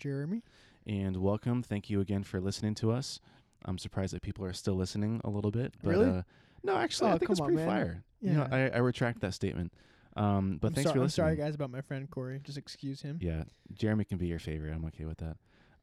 Jeremy. 0.00 0.42
and 0.86 1.16
welcome. 1.18 1.62
Thank 1.62 1.90
you 1.90 2.00
again 2.00 2.22
for 2.24 2.40
listening 2.40 2.74
to 2.76 2.90
us. 2.90 3.20
I'm 3.66 3.78
surprised 3.78 4.14
that 4.14 4.22
people 4.22 4.44
are 4.46 4.52
still 4.54 4.74
listening 4.74 5.20
a 5.24 5.30
little 5.30 5.50
bit. 5.50 5.74
But, 5.84 5.90
Really? 5.90 6.08
Uh, 6.08 6.22
no, 6.64 6.76
actually, 6.76 7.10
Oh, 7.10 7.14
I 7.14 7.18
think 7.18 7.26
come 7.28 7.32
it's 7.34 7.40
on, 7.40 7.46
pretty 7.48 7.56
man. 7.58 7.68
fire. 7.68 8.04
You 8.22 8.32
know, 8.32 8.48
Yeah. 8.50 8.70
I, 8.72 8.76
I 8.76 8.78
retract 8.78 9.20
that 9.20 9.34
statement. 9.34 9.72
Um, 10.16 10.58
but 10.60 10.68
I'm 10.68 10.74
thanks 10.74 10.90
for 10.90 10.96
I'm 10.98 11.04
listening. 11.04 11.24
sorry, 11.26 11.36
guys, 11.36 11.54
about 11.54 11.70
my 11.70 11.82
friend 11.82 12.10
Corey. 12.10 12.40
Just 12.42 12.58
excuse 12.58 13.02
him. 13.02 13.18
Yeah, 13.20 13.44
Jeremy 13.74 14.04
can 14.04 14.18
be 14.18 14.26
your 14.26 14.38
favorite. 14.38 14.74
I'm 14.74 14.84
okay 14.86 15.04
with 15.04 15.18
that. 15.18 15.36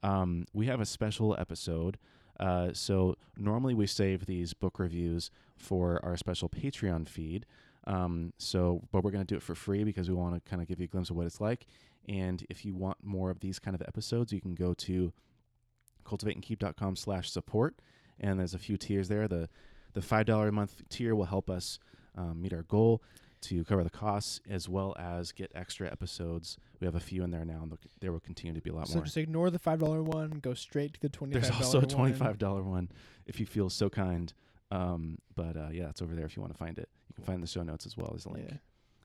Um, 0.04 0.46
we 0.54 0.66
have 0.66 0.82
a 0.82 0.86
special 0.86 1.36
episode. 1.40 1.98
Uh, 2.40 2.70
so 2.74 3.16
normally 3.38 3.74
we 3.74 3.88
save 3.88 4.26
these 4.26 4.54
book 4.54 4.80
reviews 4.80 5.32
for 5.56 6.04
our 6.04 6.18
special 6.18 6.50
Patreon 6.50 7.08
feed. 7.08 7.46
Um, 7.88 8.34
so, 8.38 8.82
but 8.92 9.04
we're 9.04 9.12
going 9.12 9.24
to 9.26 9.28
do 9.34 9.38
it 9.38 9.42
for 9.42 9.56
free 9.56 9.84
because 9.86 10.10
we 10.10 10.16
want 10.16 10.36
to 10.36 10.50
kind 10.50 10.62
of 10.62 10.68
give 10.68 10.80
you 10.80 10.86
a 10.86 10.88
glimpse 10.88 11.10
of 11.10 11.16
what 11.16 11.26
it's 11.26 11.40
like. 11.40 11.66
And 12.08 12.46
if 12.50 12.64
you 12.66 12.74
want 12.74 12.98
more 13.04 13.30
of 13.30 13.40
these 13.40 13.60
kind 13.60 13.76
of 13.76 13.82
episodes, 13.82 14.32
you 14.32 14.40
can 14.42 14.56
go 14.56 14.74
to 14.74 15.14
cultivateandkeep.com 16.06 16.96
slash 16.96 17.30
support. 17.30 17.76
And 18.20 18.40
there's 18.40 18.54
a 18.54 18.60
few 18.60 18.78
tiers 18.78 19.08
there. 19.10 19.28
The 19.28 19.50
the 19.94 20.02
five 20.02 20.26
dollar 20.26 20.50
a 20.50 20.52
month 20.52 20.84
tier 20.90 21.16
will 21.16 21.26
help 21.26 21.50
us 21.50 21.80
um, 22.16 22.42
meet 22.42 22.54
our 22.54 22.64
goal 22.64 23.02
to 23.40 23.64
cover 23.64 23.84
the 23.84 23.90
costs 23.90 24.42
as 24.50 24.68
well 24.68 24.96
as 24.98 25.32
get 25.32 25.52
extra 25.54 25.92
episodes. 25.92 26.58
We 26.80 26.86
have 26.86 26.96
a 26.96 27.00
few 27.00 27.24
in 27.24 27.32
there 27.32 27.46
now, 27.46 27.62
and 27.64 27.78
there 28.00 28.12
will 28.12 28.20
continue 28.20 28.54
to 28.54 28.62
be 28.62 28.70
a 28.70 28.74
lot 28.74 28.88
So 28.88 28.96
more. 28.96 29.04
So 29.04 29.06
just 29.06 29.18
ignore 29.18 29.50
the 29.50 29.60
five 29.60 29.80
dollar 29.80 30.02
one. 30.02 30.40
Go 30.42 30.54
straight 30.54 30.94
to 30.96 31.00
the 31.00 31.10
twenty. 31.10 31.34
There's 31.34 31.52
also 31.52 31.82
a 31.82 31.86
twenty-five 31.86 32.38
dollar 32.38 32.64
one 32.64 32.90
if 33.26 33.40
you 33.40 33.46
feel 33.46 33.70
so 33.70 33.90
kind. 33.90 34.34
Um, 34.72 35.20
but 35.36 35.56
uh, 35.56 35.70
yeah, 35.72 35.90
it's 35.90 36.02
over 36.02 36.16
there 36.16 36.26
if 36.26 36.36
you 36.36 36.42
want 36.42 36.54
to 36.54 36.58
find 36.58 36.78
it. 36.78 36.90
You 37.10 37.16
can 37.16 37.24
find 37.24 37.42
the 37.44 37.48
show 37.48 37.64
notes 37.64 37.86
as 37.86 37.96
well 37.96 38.14
as 38.16 38.26
a 38.26 38.30
link. 38.30 38.48
Yeah. 38.50 38.58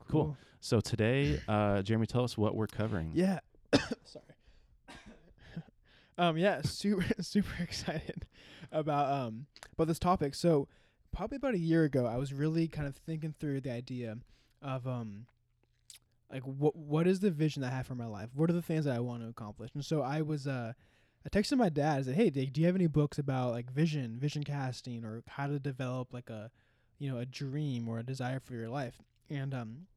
Cool. 0.09 0.37
So 0.59 0.79
today, 0.79 1.41
uh, 1.47 1.81
Jeremy, 1.81 2.07
tell 2.07 2.23
us 2.23 2.37
what 2.37 2.55
we're 2.55 2.67
covering. 2.67 3.11
Yeah. 3.13 3.39
Sorry. 4.05 4.25
um. 6.17 6.37
Yeah. 6.37 6.61
Super. 6.63 7.05
Super 7.21 7.61
excited 7.61 8.25
about 8.71 9.11
um 9.11 9.45
about 9.73 9.87
this 9.87 9.99
topic. 9.99 10.35
So 10.35 10.67
probably 11.11 11.37
about 11.37 11.53
a 11.53 11.59
year 11.59 11.83
ago, 11.83 12.05
I 12.05 12.17
was 12.17 12.33
really 12.33 12.67
kind 12.67 12.87
of 12.87 12.95
thinking 12.95 13.33
through 13.39 13.61
the 13.61 13.71
idea 13.71 14.17
of 14.61 14.87
um 14.87 15.25
like 16.31 16.43
what 16.43 16.75
what 16.75 17.07
is 17.07 17.19
the 17.19 17.31
vision 17.31 17.61
that 17.61 17.71
I 17.71 17.75
have 17.75 17.87
for 17.87 17.95
my 17.95 18.07
life? 18.07 18.29
What 18.33 18.49
are 18.49 18.53
the 18.53 18.61
things 18.61 18.85
that 18.85 18.95
I 18.95 18.99
want 18.99 19.21
to 19.21 19.29
accomplish? 19.29 19.71
And 19.73 19.85
so 19.85 20.01
I 20.01 20.21
was 20.21 20.47
uh 20.47 20.73
I 21.25 21.29
texted 21.29 21.57
my 21.57 21.69
dad. 21.69 21.99
I 21.99 22.01
said, 22.03 22.15
"Hey, 22.15 22.29
Dave, 22.29 22.51
do 22.51 22.59
you 22.59 22.67
have 22.67 22.75
any 22.75 22.87
books 22.87 23.17
about 23.17 23.51
like 23.51 23.71
vision, 23.71 24.17
vision 24.19 24.43
casting, 24.43 25.05
or 25.05 25.23
how 25.27 25.47
to 25.47 25.57
develop 25.57 26.13
like 26.13 26.29
a, 26.29 26.51
you 26.99 27.09
know, 27.09 27.17
a 27.17 27.25
dream 27.25 27.87
or 27.87 27.99
a 27.99 28.03
desire 28.03 28.39
for 28.41 28.55
your 28.55 28.67
life?" 28.67 29.01
And 29.29 29.53
um, 29.53 29.87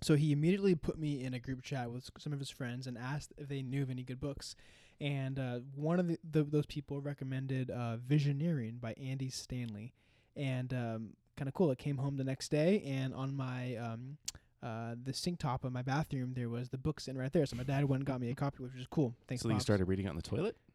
so 0.00 0.14
he 0.14 0.32
immediately 0.32 0.74
put 0.74 0.98
me 0.98 1.24
in 1.24 1.34
a 1.34 1.38
group 1.38 1.62
chat 1.62 1.90
with 1.90 2.10
some 2.18 2.32
of 2.32 2.38
his 2.38 2.50
friends 2.50 2.86
and 2.86 2.98
asked 2.98 3.32
if 3.38 3.48
they 3.48 3.62
knew 3.62 3.82
of 3.82 3.90
any 3.90 4.02
good 4.02 4.20
books. 4.20 4.54
And 5.00 5.38
uh, 5.38 5.60
one 5.74 5.98
of 5.98 6.08
the, 6.08 6.18
the, 6.30 6.42
those 6.42 6.66
people 6.66 7.00
recommended 7.00 7.70
uh, 7.70 7.96
Visioneering 8.08 8.80
by 8.80 8.94
Andy 8.94 9.28
Stanley, 9.28 9.92
and 10.34 10.72
um, 10.72 11.08
kind 11.36 11.48
of 11.48 11.54
cool. 11.54 11.70
It 11.70 11.78
came 11.78 11.98
home 11.98 12.16
the 12.16 12.24
next 12.24 12.48
day, 12.48 12.82
and 12.86 13.14
on 13.14 13.36
my 13.36 13.76
um, 13.76 14.16
uh, 14.62 14.94
the 15.02 15.12
sink 15.12 15.38
top 15.38 15.64
of 15.64 15.72
my 15.72 15.82
bathroom, 15.82 16.32
there 16.34 16.48
was 16.48 16.70
the 16.70 16.78
book 16.78 16.98
sitting 16.98 17.20
right 17.20 17.32
there. 17.32 17.44
So 17.44 17.56
my 17.56 17.62
dad 17.62 17.84
went 17.84 18.00
and 18.00 18.06
got 18.06 18.20
me 18.20 18.30
a 18.30 18.34
copy, 18.34 18.62
which 18.62 18.72
was 18.74 18.86
cool. 18.90 19.14
Thanks. 19.28 19.42
so 19.42 19.50
you 19.50 19.60
started 19.60 19.84
reading 19.86 20.06
it 20.06 20.08
on 20.08 20.16
the 20.16 20.22
toilet? 20.22 20.56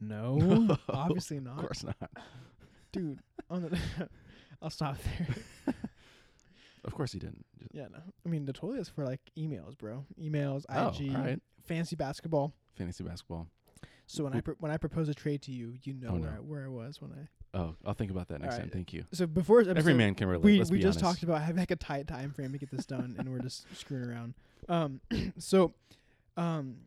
No, 0.00 0.78
obviously 0.88 1.40
not. 1.40 1.58
Of 1.58 1.64
course 1.64 1.82
not. 1.82 2.10
dude. 2.92 3.18
On 3.50 3.62
the, 3.62 4.08
I'll 4.62 4.70
stop 4.70 4.96
there. 5.02 5.74
Of 6.84 6.94
course 6.94 7.12
he 7.12 7.18
didn't. 7.18 7.44
Yeah, 7.78 7.86
no. 7.92 8.00
I 8.26 8.28
mean, 8.28 8.48
is 8.76 8.88
for 8.88 9.04
like 9.04 9.20
emails, 9.38 9.78
bro. 9.78 10.04
Emails, 10.20 10.64
Oh, 10.68 10.88
IG, 10.88 11.40
fancy 11.64 11.94
basketball. 11.94 12.52
Fantasy 12.76 13.04
basketball. 13.04 13.46
So 14.06 14.24
when 14.24 14.32
I 14.32 14.40
pr- 14.40 14.52
when 14.58 14.72
I 14.72 14.78
propose 14.78 15.08
a 15.08 15.14
trade 15.14 15.42
to 15.42 15.52
you, 15.52 15.74
you 15.84 15.94
know 15.94 16.08
Oh, 16.08 16.12
where 16.14 16.30
no. 16.30 16.36
I, 16.36 16.40
where 16.40 16.64
I 16.64 16.68
was 16.68 17.00
when 17.00 17.12
I. 17.12 17.56
Oh, 17.56 17.76
I'll 17.86 17.94
think 17.94 18.10
about 18.10 18.26
that 18.28 18.40
next 18.40 18.56
time. 18.56 18.68
Thank 18.72 18.92
you. 18.92 19.04
So 19.12 19.28
before 19.28 19.62
this 19.62 19.70
Every 19.70 19.92
episode, 19.92 19.96
man 19.96 20.14
can 20.16 20.26
relate. 20.28 20.44
we 20.44 20.58
let's 20.58 20.70
we 20.72 20.78
be 20.78 20.82
just 20.82 20.98
honest. 21.02 21.20
talked 21.20 21.22
about 21.22 21.40
having 21.42 21.58
like 21.60 21.70
a 21.70 21.76
tight 21.76 22.08
time 22.08 22.32
frame 22.32 22.50
to 22.50 22.58
get 22.58 22.68
this 22.72 22.84
done, 22.84 23.14
and 23.16 23.30
we're 23.30 23.38
just 23.38 23.64
screwing 23.78 24.10
around. 24.10 24.34
Um, 24.68 25.00
so, 25.38 25.72
um, 26.36 26.78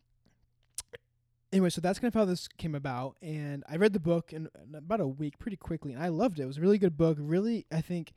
anyway, 1.52 1.70
so 1.70 1.80
that's 1.80 1.98
kind 1.98 2.08
of 2.08 2.14
how 2.14 2.26
this 2.26 2.48
came 2.58 2.74
about, 2.74 3.16
and 3.22 3.64
I 3.66 3.76
read 3.76 3.94
the 3.94 4.00
book 4.00 4.32
in, 4.34 4.48
in 4.68 4.74
about 4.74 5.00
a 5.00 5.06
week, 5.06 5.38
pretty 5.38 5.56
quickly, 5.56 5.94
and 5.94 6.02
I 6.02 6.08
loved 6.08 6.38
it. 6.38 6.42
It 6.42 6.46
was 6.46 6.58
a 6.58 6.60
really 6.60 6.78
good 6.78 6.98
book. 6.98 7.16
Really, 7.18 7.64
I 7.72 7.80
think. 7.80 8.12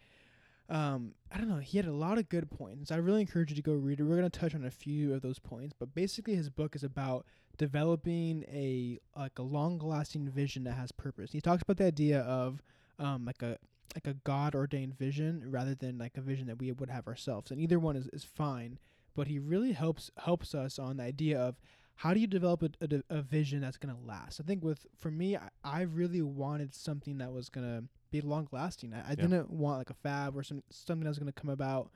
Um, 0.68 1.14
I 1.32 1.38
don't 1.38 1.50
know. 1.50 1.58
He 1.58 1.78
had 1.78 1.86
a 1.86 1.94
lot 1.94 2.18
of 2.18 2.28
good 2.30 2.50
points. 2.50 2.92
I 2.92 2.96
really 2.96 3.22
encourage 3.22 3.52
you 3.52 3.56
to 3.56 3.62
go 3.62 3.74
read 3.74 4.00
it. 4.00 4.04
We're 4.04 4.16
gonna 4.16 4.30
touch 4.30 4.56
on 4.56 4.66
a 4.66 4.72
few 4.72 5.14
of 5.14 5.22
those 5.22 5.38
points, 5.38 5.76
but 5.78 5.94
basically, 5.94 6.36
his 6.36 6.50
book 6.50 6.76
is 6.76 6.84
about 6.84 7.26
developing 7.58 8.44
a 8.52 9.00
like 9.18 9.38
a 9.38 9.44
long 9.44 9.78
lasting 9.80 10.28
vision 10.30 10.64
that 10.64 10.74
has 10.74 10.92
purpose. 10.92 11.32
He 11.32 11.42
talks 11.42 11.62
about 11.62 11.78
the 11.78 11.86
idea 11.86 12.22
of 12.22 12.64
um 12.98 13.26
like 13.26 13.42
a 13.44 13.58
like 13.94 14.08
a 14.08 14.18
God 14.24 14.56
ordained 14.56 14.98
vision 14.98 15.44
rather 15.50 15.76
than 15.76 15.98
like 15.98 16.18
a 16.18 16.22
vision 16.22 16.48
that 16.48 16.60
we 16.60 16.72
would 16.72 16.90
have 16.90 17.08
ourselves. 17.08 17.52
And 17.52 17.62
either 17.62 17.80
one 17.80 17.96
is, 17.96 18.08
is 18.08 18.24
fine, 18.24 18.78
but 19.16 19.28
he 19.28 19.40
really 19.40 19.72
helps 19.72 20.12
helps 20.18 20.56
us 20.56 20.80
on 20.80 20.98
the 20.98 21.04
idea 21.04 21.40
of 21.40 21.60
how 21.98 22.14
do 22.14 22.20
you 22.20 22.28
develop 22.28 22.62
a, 22.64 22.70
a, 22.82 22.88
d- 22.88 23.04
a 23.10 23.22
vision 23.22 23.62
that's 23.62 23.78
gonna 23.78 23.98
last. 24.06 24.40
I 24.40 24.44
think 24.44 24.64
with 24.64 24.86
for 24.98 25.10
me, 25.12 25.38
I, 25.38 25.50
I 25.64 25.82
really 25.82 26.22
wanted 26.22 26.74
something 26.74 27.18
that 27.20 27.32
was 27.32 27.50
gonna 27.50 27.84
be 28.12 28.22
long 28.22 28.48
lasting. 28.52 28.94
I, 28.94 29.00
I 29.00 29.10
Yeah. 29.12 29.16
didn't 29.16 29.50
want 29.50 29.78
like 29.78 29.90
a 29.90 29.94
fab 29.96 30.36
or 30.38 30.44
some 30.44 30.62
something 30.70 31.04
that 31.06 31.10
was 31.10 31.20
gonna 31.20 31.32
come 31.32 31.50
about 31.50 31.90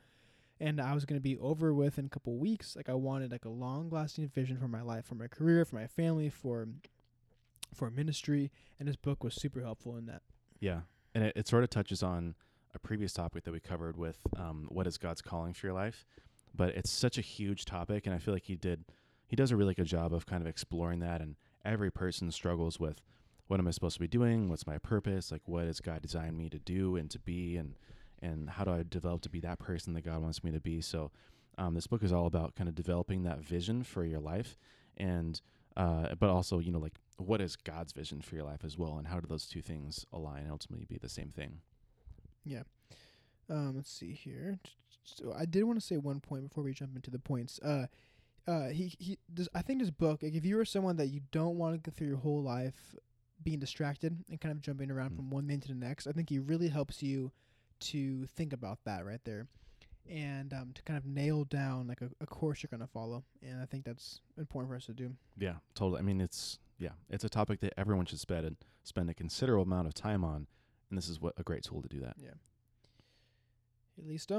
and 0.62 0.80
I 0.82 0.94
was 0.94 1.06
gonna 1.06 1.20
be 1.22 1.38
over 1.38 1.74
with 1.74 1.98
in 2.00 2.06
a 2.06 2.10
couple 2.10 2.38
weeks. 2.38 2.76
Like 2.76 2.90
I 2.90 2.94
wanted 2.94 3.32
like 3.32 3.46
a 3.46 3.50
long 3.50 3.90
lasting 3.90 4.28
vision 4.30 4.58
for 4.58 4.68
my 4.68 4.82
life, 4.82 5.06
for 5.06 5.16
my 5.16 5.28
career, 5.28 5.66
for 5.66 5.76
my 5.76 5.88
family, 5.88 6.30
for 6.30 6.68
for 7.74 7.90
ministry. 7.90 8.52
And 8.80 8.88
this 8.88 8.96
book 8.96 9.24
was 9.24 9.36
super 9.36 9.62
helpful 9.62 9.98
in 9.98 10.06
that. 10.08 10.22
Yeah, 10.60 10.82
and 11.14 11.24
it, 11.26 11.34
it 11.36 11.48
sort 11.48 11.64
of 11.64 11.70
touches 11.70 12.02
on 12.04 12.36
a 12.74 12.80
previous 12.80 13.14
topic 13.14 13.44
that 13.46 13.52
we 13.52 13.60
covered 13.60 13.98
with 13.98 14.20
um, 14.38 14.68
what 14.70 14.88
is 14.88 14.98
God's 14.98 15.22
calling 15.22 15.54
for 15.54 15.68
your 15.68 15.74
life. 15.76 16.06
But 16.56 16.70
it's 16.76 16.90
such 16.92 17.18
a 17.18 17.22
huge 17.22 17.66
topic, 17.66 18.06
and 18.06 18.14
I 18.16 18.18
feel 18.18 18.34
like 18.34 18.44
he 18.46 18.56
did 18.56 18.84
he 19.30 19.36
does 19.36 19.52
a 19.52 19.56
really 19.56 19.76
good 19.76 19.86
job 19.86 20.14
of 20.14 20.26
kind 20.26 20.42
of 20.42 20.48
exploring 20.48 21.00
that. 21.00 21.22
And 21.22 21.36
every 21.64 21.92
person 21.92 22.32
struggles 22.32 22.80
with 22.80 23.02
what 23.48 23.60
am 23.60 23.68
I 23.68 23.72
supposed 23.72 23.96
to 23.96 24.00
be 24.00 24.08
doing? 24.08 24.50
What's 24.50 24.68
my 24.68 24.80
purpose? 24.80 25.32
Like 25.32 25.44
what 25.46 25.66
has 25.66 25.80
God 25.80 26.02
designed 26.02 26.38
me 26.38 26.50
to 26.50 26.60
do 26.60 26.96
and 26.96 27.10
to 27.12 27.20
be? 27.20 27.56
And 27.56 27.76
and 28.22 28.50
how 28.50 28.66
do 28.66 28.72
I 28.72 28.84
develop 28.88 29.22
to 29.22 29.30
be 29.30 29.40
that 29.42 29.60
person 29.60 29.94
that 29.94 30.02
God 30.02 30.22
wants 30.22 30.44
me 30.44 30.52
to 30.52 30.60
be? 30.60 30.82
So 30.82 31.12
um, 31.58 31.76
this 31.76 31.88
book 31.88 32.04
is 32.04 32.12
all 32.12 32.26
about 32.26 32.56
kind 32.56 32.68
of 32.68 32.76
developing 32.76 33.24
that 33.24 33.40
vision 33.40 33.84
for 33.84 34.04
your 34.04 34.20
life, 34.20 34.58
and 34.98 35.40
uh, 35.78 36.16
but 36.20 36.30
also 36.30 36.60
you 36.60 36.72
know 36.72 36.80
like 36.80 36.96
what 37.18 37.42
is 37.42 37.56
God's 37.56 37.94
vision 37.94 38.22
for 38.22 38.36
your 38.36 38.46
life 38.46 38.64
as 38.64 38.78
well, 38.78 38.98
and 38.98 39.08
how 39.08 39.20
do 39.20 39.28
those 39.28 39.46
two 39.46 39.62
things 39.62 40.06
align 40.12 40.44
and 40.44 40.52
ultimately 40.52 40.86
be 40.86 40.98
the 40.98 41.10
same 41.10 41.30
thing? 41.30 41.60
Yeah. 42.46 42.64
Um, 43.50 43.74
let's 43.76 43.92
see 43.92 44.14
here. 44.14 44.60
So 45.04 45.34
I 45.38 45.46
did 45.46 45.64
want 45.64 45.80
to 45.80 45.86
say 45.86 45.98
one 45.98 46.20
point 46.20 46.48
before 46.48 46.64
we 46.64 46.74
jump 46.74 46.96
into 46.96 47.10
the 47.10 47.20
points. 47.20 47.60
Uh, 47.60 47.88
uh, 48.50 48.70
he 48.70 48.94
he. 48.98 49.18
This, 49.34 49.48
I 49.54 49.62
think 49.62 49.80
this 49.80 49.92
book, 49.92 50.24
like 50.24 50.34
if 50.34 50.46
you 50.46 50.60
are 50.60 50.66
someone 50.66 50.98
that 50.98 51.08
you 51.08 51.22
don't 51.32 51.58
want 51.58 51.76
to 51.76 51.90
go 51.90 51.94
through 51.96 52.08
your 52.08 52.18
whole 52.18 52.42
life 52.42 52.96
being 53.44 53.60
distracted 53.60 54.18
and 54.30 54.42
kind 54.42 54.52
of 54.52 54.62
jumping 54.62 54.92
around 54.92 55.12
Mm. 55.12 55.16
from 55.18 55.30
one 55.30 55.48
thing 55.48 55.60
to 55.62 55.68
the 55.70 55.76
next, 55.76 56.08
I 56.08 56.12
think 56.12 56.30
he 56.30 56.40
really 56.40 56.68
helps 56.70 57.02
you 57.04 57.32
to 57.92 58.26
think 58.26 58.52
about 58.52 58.80
that 58.86 59.06
right 59.06 59.22
there, 59.24 59.48
and 60.10 60.52
um, 60.54 60.72
to 60.74 60.82
kind 60.84 60.98
of 60.98 61.06
nail 61.06 61.46
down 61.46 61.88
like 61.88 62.02
a, 62.02 62.10
a 62.20 62.26
course 62.26 62.62
you're 62.64 62.70
gonna 62.70 62.88
follow. 62.88 63.24
And 63.42 63.62
I 63.62 63.66
think 63.66 63.86
that's 63.86 64.20
important 64.38 64.70
for 64.72 64.76
us 64.76 64.86
to 64.88 64.94
do. 64.94 65.16
Yeah, 65.38 65.56
totally. 65.76 66.00
I 66.00 66.02
mean, 66.04 66.20
it's 66.20 66.60
yeah, 66.78 66.96
it's 67.10 67.24
a 67.24 67.30
topic 67.30 67.60
that 67.62 67.74
everyone 67.78 68.06
should 68.08 68.20
spend 68.20 68.58
spend 68.84 69.10
a 69.10 69.14
considerable 69.14 69.64
amount 69.64 69.88
of 69.88 69.94
time 69.94 70.24
on, 70.26 70.48
and 70.90 70.98
this 70.98 71.08
is 71.08 71.22
what 71.22 71.34
a 71.38 71.44
great 71.44 71.64
tool 71.64 71.82
to 71.82 71.88
do 71.88 72.00
that. 72.02 72.16
Yeah. 72.18 72.32
Listo. 74.00 74.00
At 74.00 74.08
least, 74.08 74.32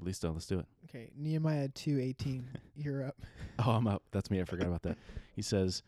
uh, 0.00 0.04
let's 0.32 0.46
do 0.46 0.58
it. 0.58 0.66
Okay, 0.88 1.10
Nehemiah 1.16 1.68
two 1.68 2.00
eighteen. 2.00 2.48
you're 2.76 3.04
up. 3.04 3.16
Oh, 3.64 3.72
I'm 3.72 3.86
up. 3.86 4.02
That's 4.12 4.30
me. 4.30 4.40
I 4.40 4.44
forgot 4.44 4.66
about 4.66 4.82
that. 4.82 4.96
He 5.36 5.42
says, 5.42 5.82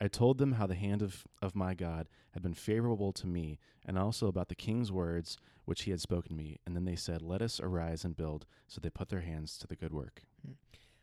I 0.00 0.06
told 0.08 0.38
them 0.38 0.52
how 0.52 0.66
the 0.66 0.74
hand 0.74 1.02
of, 1.02 1.24
of 1.42 1.54
my 1.56 1.74
God 1.74 2.08
had 2.32 2.42
been 2.42 2.54
favorable 2.54 3.12
to 3.14 3.26
me, 3.26 3.58
and 3.86 3.98
also 3.98 4.26
about 4.26 4.48
the 4.48 4.54
king's 4.54 4.92
words 4.92 5.38
which 5.64 5.82
he 5.82 5.90
had 5.90 6.00
spoken 6.00 6.30
to 6.30 6.34
me. 6.34 6.60
And 6.64 6.76
then 6.76 6.84
they 6.84 6.96
said, 6.96 7.22
Let 7.22 7.42
us 7.42 7.60
arise 7.60 8.04
and 8.04 8.16
build. 8.16 8.46
So 8.68 8.80
they 8.80 8.90
put 8.90 9.08
their 9.08 9.20
hands 9.20 9.58
to 9.58 9.66
the 9.66 9.76
good 9.76 9.92
work. 9.92 10.22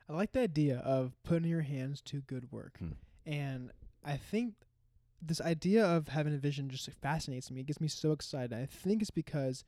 I 0.10 0.14
like 0.14 0.32
the 0.32 0.42
idea 0.42 0.78
of 0.80 1.14
putting 1.24 1.50
your 1.50 1.62
hands 1.62 2.02
to 2.02 2.22
good 2.22 2.52
work. 2.52 2.78
Hmm. 2.80 2.92
And 3.26 3.72
I 4.04 4.18
think 4.18 4.54
this 5.22 5.40
idea 5.40 5.86
of 5.86 6.10
having 6.10 6.34
a 6.34 6.38
vision 6.38 6.70
just 6.70 6.90
fascinates 7.02 7.50
me. 7.52 7.62
It 7.62 7.68
gets 7.68 7.80
me 7.80 7.88
so 7.88 8.12
excited. 8.12 8.54
I 8.54 8.66
think 8.66 9.02
it's 9.02 9.12
because 9.12 9.64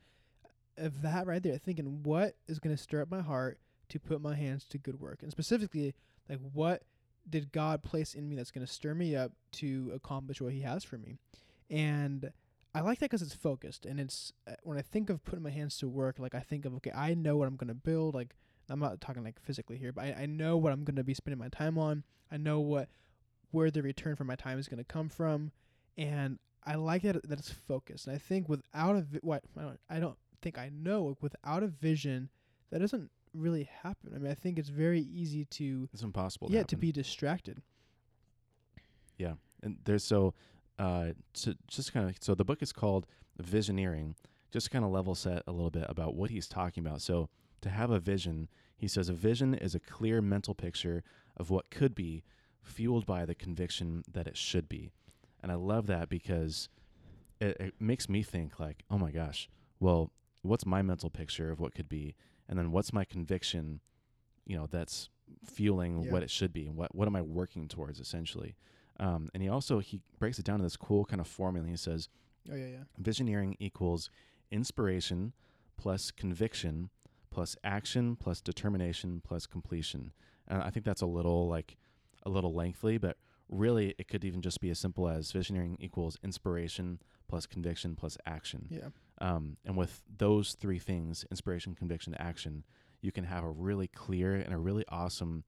of 0.78 1.02
that 1.02 1.26
right 1.26 1.42
there, 1.42 1.58
thinking 1.58 2.02
what 2.02 2.36
is 2.46 2.58
going 2.58 2.76
to 2.76 2.82
stir 2.82 3.02
up 3.02 3.10
my 3.10 3.22
heart 3.22 3.58
to 3.88 3.98
put 3.98 4.20
my 4.20 4.34
hands 4.34 4.64
to 4.66 4.78
good 4.78 5.00
work. 5.00 5.22
And 5.22 5.30
specifically, 5.30 5.94
like 6.28 6.40
what 6.52 6.82
did 7.28 7.52
God 7.52 7.82
place 7.82 8.14
in 8.14 8.28
me 8.28 8.36
that's 8.36 8.50
going 8.50 8.66
to 8.66 8.72
stir 8.72 8.94
me 8.94 9.16
up 9.16 9.32
to 9.52 9.90
accomplish 9.94 10.40
what 10.40 10.52
he 10.52 10.60
has 10.60 10.84
for 10.84 10.98
me? 10.98 11.16
And 11.70 12.32
I 12.74 12.80
like 12.80 12.98
that 12.98 13.10
because 13.10 13.22
it's 13.22 13.34
focused 13.34 13.86
and 13.86 13.98
it's 13.98 14.32
uh, 14.46 14.52
when 14.62 14.76
I 14.78 14.82
think 14.82 15.08
of 15.08 15.24
putting 15.24 15.42
my 15.42 15.50
hands 15.50 15.78
to 15.78 15.88
work, 15.88 16.18
like 16.18 16.34
I 16.34 16.40
think 16.40 16.64
of 16.64 16.74
okay, 16.74 16.92
I 16.94 17.14
know 17.14 17.36
what 17.36 17.48
I'm 17.48 17.56
to 17.68 17.74
build. 17.74 18.14
Like 18.14 18.34
I'm 18.68 18.80
not 18.80 19.00
talking 19.00 19.24
like 19.24 19.40
physically 19.40 19.78
here, 19.78 19.92
but 19.92 20.04
I, 20.04 20.16
I 20.22 20.26
know 20.26 20.56
what 20.56 20.72
I'm 20.72 20.84
to 20.96 21.04
be 21.04 21.14
spending 21.14 21.38
my 21.38 21.48
time 21.48 21.78
on. 21.78 22.04
I 22.30 22.36
know 22.36 22.60
what 22.60 22.88
where 23.50 23.70
the 23.70 23.82
return 23.82 24.16
for 24.16 24.24
my 24.24 24.34
time 24.34 24.58
is 24.58 24.68
to 24.78 24.84
come 24.84 25.08
from, 25.08 25.52
and 25.96 26.38
I 26.64 26.74
like 26.74 27.02
that 27.02 27.26
that 27.28 27.38
it's 27.38 27.50
focused. 27.50 28.06
And 28.06 28.14
I 28.14 28.18
think 28.18 28.48
without 28.48 28.96
a 28.96 29.02
vi- 29.02 29.20
what 29.22 29.44
I 29.56 29.62
don't, 29.62 29.80
I 29.88 30.00
don't 30.00 30.18
think 30.46 30.58
I 30.58 30.70
know 30.72 31.16
without 31.20 31.62
a 31.64 31.66
vision 31.66 32.28
that 32.70 32.78
doesn't 32.78 33.10
really 33.34 33.68
happen. 33.82 34.12
I 34.14 34.18
mean, 34.18 34.30
I 34.30 34.34
think 34.34 34.58
it's 34.58 34.68
very 34.68 35.00
easy 35.00 35.44
to 35.46 35.88
It's 35.92 36.02
impossible. 36.02 36.48
yeah 36.50 36.60
to, 36.60 36.66
to 36.68 36.76
be 36.76 36.92
distracted. 36.92 37.62
Yeah, 39.18 39.34
and 39.62 39.78
there's 39.84 40.04
so 40.04 40.34
uh 40.78 41.08
to 41.32 41.56
just 41.68 41.92
kind 41.92 42.08
of 42.08 42.16
so 42.20 42.34
the 42.34 42.44
book 42.44 42.62
is 42.62 42.72
called 42.72 43.06
visioneering 43.42 44.14
just 44.52 44.70
kind 44.70 44.84
of 44.84 44.90
level 44.90 45.14
set 45.14 45.42
a 45.46 45.52
little 45.52 45.70
bit 45.70 45.86
about 45.88 46.14
what 46.14 46.28
he's 46.30 46.46
talking 46.46 46.86
about 46.86 47.00
so 47.00 47.30
to 47.62 47.70
have 47.70 47.90
a 47.90 47.98
vision 47.98 48.46
he 48.76 48.86
says 48.86 49.08
a 49.08 49.14
vision 49.14 49.54
is 49.54 49.74
a 49.74 49.80
clear 49.80 50.20
mental 50.20 50.54
picture 50.54 51.02
of 51.36 51.48
what 51.48 51.70
could 51.70 51.94
be 51.94 52.22
fueled 52.62 53.06
by 53.06 53.24
the 53.24 53.34
conviction 53.34 54.04
that 54.12 54.26
it 54.26 54.36
should 54.36 54.68
be 54.68 54.92
and 55.42 55.50
i 55.50 55.54
love 55.54 55.86
that 55.86 56.10
because 56.10 56.68
it, 57.40 57.56
it 57.58 57.74
makes 57.80 58.06
me 58.06 58.22
think 58.22 58.60
like 58.60 58.84
oh 58.90 58.98
my 58.98 59.10
gosh 59.10 59.48
well 59.80 60.10
what's 60.48 60.66
my 60.66 60.82
mental 60.82 61.10
picture 61.10 61.50
of 61.50 61.60
what 61.60 61.74
could 61.74 61.88
be 61.88 62.14
and 62.48 62.58
then 62.58 62.70
what's 62.72 62.92
my 62.92 63.04
conviction 63.04 63.80
you 64.46 64.56
know 64.56 64.66
that's 64.66 65.08
fueling 65.44 66.02
Yeah. 66.04 66.12
what 66.12 66.22
it 66.22 66.30
should 66.30 66.52
be 66.52 66.66
and 66.66 66.76
what 66.76 66.94
what 66.94 67.08
am 67.08 67.16
i 67.16 67.22
working 67.22 67.68
towards 67.68 67.98
essentially 68.00 68.56
um, 68.98 69.28
and 69.34 69.42
he 69.42 69.48
also 69.48 69.78
he 69.80 70.00
breaks 70.18 70.38
it 70.38 70.44
down 70.46 70.56
in 70.56 70.62
this 70.62 70.76
cool 70.78 71.04
kind 71.04 71.20
of 71.20 71.26
formula. 71.26 71.68
He 71.68 71.76
says 71.76 72.08
Oh 72.50 72.54
yeah, 72.54 72.66
yeah. 72.66 72.84
visioneering 73.02 73.54
equals 73.58 74.08
inspiration 74.50 75.32
plus 75.76 76.10
conviction 76.10 76.88
plus 77.30 77.56
action 77.62 78.16
plus 78.16 78.40
determination 78.40 79.20
plus 79.22 79.46
completion. 79.46 80.12
And 80.48 80.62
I 80.62 80.70
think 80.70 80.86
that's 80.86 81.02
a 81.02 81.06
little 81.06 81.46
like 81.46 81.76
a 82.24 82.30
little 82.30 82.54
lengthy, 82.54 82.96
but 82.96 83.18
really 83.50 83.94
it 83.98 84.08
could 84.08 84.24
even 84.24 84.40
just 84.40 84.60
be 84.62 84.70
as 84.70 84.78
simple 84.78 85.08
as 85.08 85.30
visioneering 85.30 85.76
equals 85.78 86.16
inspiration 86.22 86.98
plus 87.28 87.46
conviction 87.46 87.96
plus 87.96 88.16
action. 88.26 88.66
Yeah. 88.70 88.88
Um, 89.20 89.56
and 89.64 89.76
with 89.76 90.02
those 90.18 90.54
three 90.54 90.78
things, 90.78 91.24
inspiration, 91.30 91.74
conviction, 91.74 92.14
action, 92.18 92.64
you 93.00 93.12
can 93.12 93.24
have 93.24 93.44
a 93.44 93.50
really 93.50 93.88
clear 93.88 94.34
and 94.34 94.52
a 94.52 94.58
really 94.58 94.84
awesome 94.88 95.44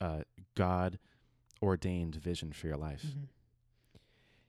uh, 0.00 0.22
God 0.56 0.98
ordained 1.62 2.16
vision 2.16 2.52
for 2.52 2.66
your 2.66 2.76
life. 2.76 3.04
Mhm. 3.04 3.28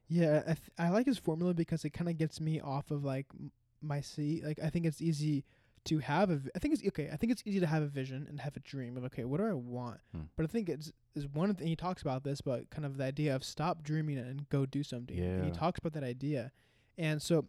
Yeah, 0.07 0.41
I, 0.43 0.53
th- 0.53 0.69
I 0.77 0.89
like 0.89 1.07
his 1.07 1.17
formula 1.17 1.53
because 1.53 1.83
it 1.83 1.89
kind 1.91 2.09
of 2.09 2.17
gets 2.17 2.39
me 2.39 2.59
off 2.61 2.91
of 2.91 3.03
like 3.03 3.25
m- 3.33 3.51
my 3.81 4.01
seat. 4.01 4.43
Like 4.43 4.59
I 4.63 4.69
think 4.69 4.85
it's 4.85 5.01
easy 5.01 5.43
to 5.85 5.97
have 5.99 6.29
a. 6.29 6.35
Vi- 6.37 6.49
I 6.55 6.59
think 6.59 6.75
it's 6.75 6.85
okay. 6.87 7.09
I 7.11 7.17
think 7.17 7.31
it's 7.31 7.41
easy 7.45 7.59
to 7.59 7.65
have 7.65 7.81
a 7.81 7.87
vision 7.87 8.27
and 8.29 8.39
have 8.39 8.55
a 8.55 8.59
dream 8.59 8.97
of 8.97 9.03
okay, 9.05 9.23
what 9.23 9.39
do 9.39 9.45
I 9.47 9.53
want? 9.53 9.99
Hmm. 10.13 10.23
But 10.35 10.43
I 10.43 10.47
think 10.47 10.69
it's 10.69 10.91
is 11.15 11.27
one 11.27 11.49
of 11.49 11.57
the, 11.57 11.65
he 11.65 11.75
talks 11.75 12.03
about 12.03 12.23
this, 12.23 12.39
but 12.39 12.69
kind 12.69 12.85
of 12.85 12.97
the 12.97 13.03
idea 13.03 13.35
of 13.35 13.43
stop 13.43 13.81
dreaming 13.81 14.19
and 14.19 14.47
go 14.49 14.65
do 14.67 14.83
something. 14.83 15.17
And 15.17 15.45
he 15.45 15.51
talks 15.51 15.79
about 15.79 15.93
that 15.93 16.03
idea, 16.03 16.51
and 16.97 17.21
so. 17.21 17.45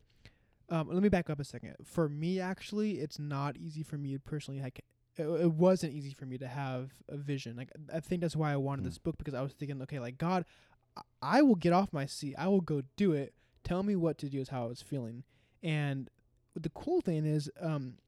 Um, 0.68 0.88
let 0.90 1.00
me 1.00 1.08
back 1.08 1.30
up 1.30 1.38
a 1.38 1.44
second. 1.44 1.76
For 1.84 2.08
me, 2.08 2.40
actually, 2.40 2.94
it's 2.98 3.20
not 3.20 3.56
easy 3.56 3.84
for 3.84 3.96
me 3.96 4.18
personally. 4.18 4.60
Like, 4.60 4.80
it, 5.16 5.22
it 5.22 5.52
wasn't 5.52 5.92
easy 5.92 6.10
for 6.12 6.26
me 6.26 6.38
to 6.38 6.48
have 6.48 6.90
a 7.08 7.16
vision. 7.16 7.56
Like, 7.56 7.70
I 7.94 8.00
think 8.00 8.20
that's 8.20 8.34
why 8.34 8.50
I 8.52 8.56
wanted 8.56 8.82
Hmm. 8.82 8.88
this 8.88 8.98
book 8.98 9.16
because 9.16 9.32
I 9.34 9.42
was 9.42 9.52
thinking, 9.52 9.80
okay, 9.82 10.00
like 10.00 10.18
God, 10.18 10.44
I- 10.96 11.02
I 11.22 11.42
will 11.42 11.54
get 11.54 11.72
off 11.72 11.92
my 11.92 12.04
seat. 12.04 12.34
I 12.36 12.48
will 12.48 12.60
go 12.62 12.82
do 12.96 13.12
it. 13.12 13.32
Tell 13.62 13.84
me 13.84 13.94
what 13.94 14.18
to 14.18 14.28
do 14.28 14.40
is 14.40 14.48
how 14.48 14.64
I 14.64 14.66
was 14.66 14.82
feeling. 14.82 15.22
And 15.62 16.10
the 16.56 16.70
cool 16.70 17.00
thing 17.00 17.24
is, 17.24 17.48
um, 17.60 17.98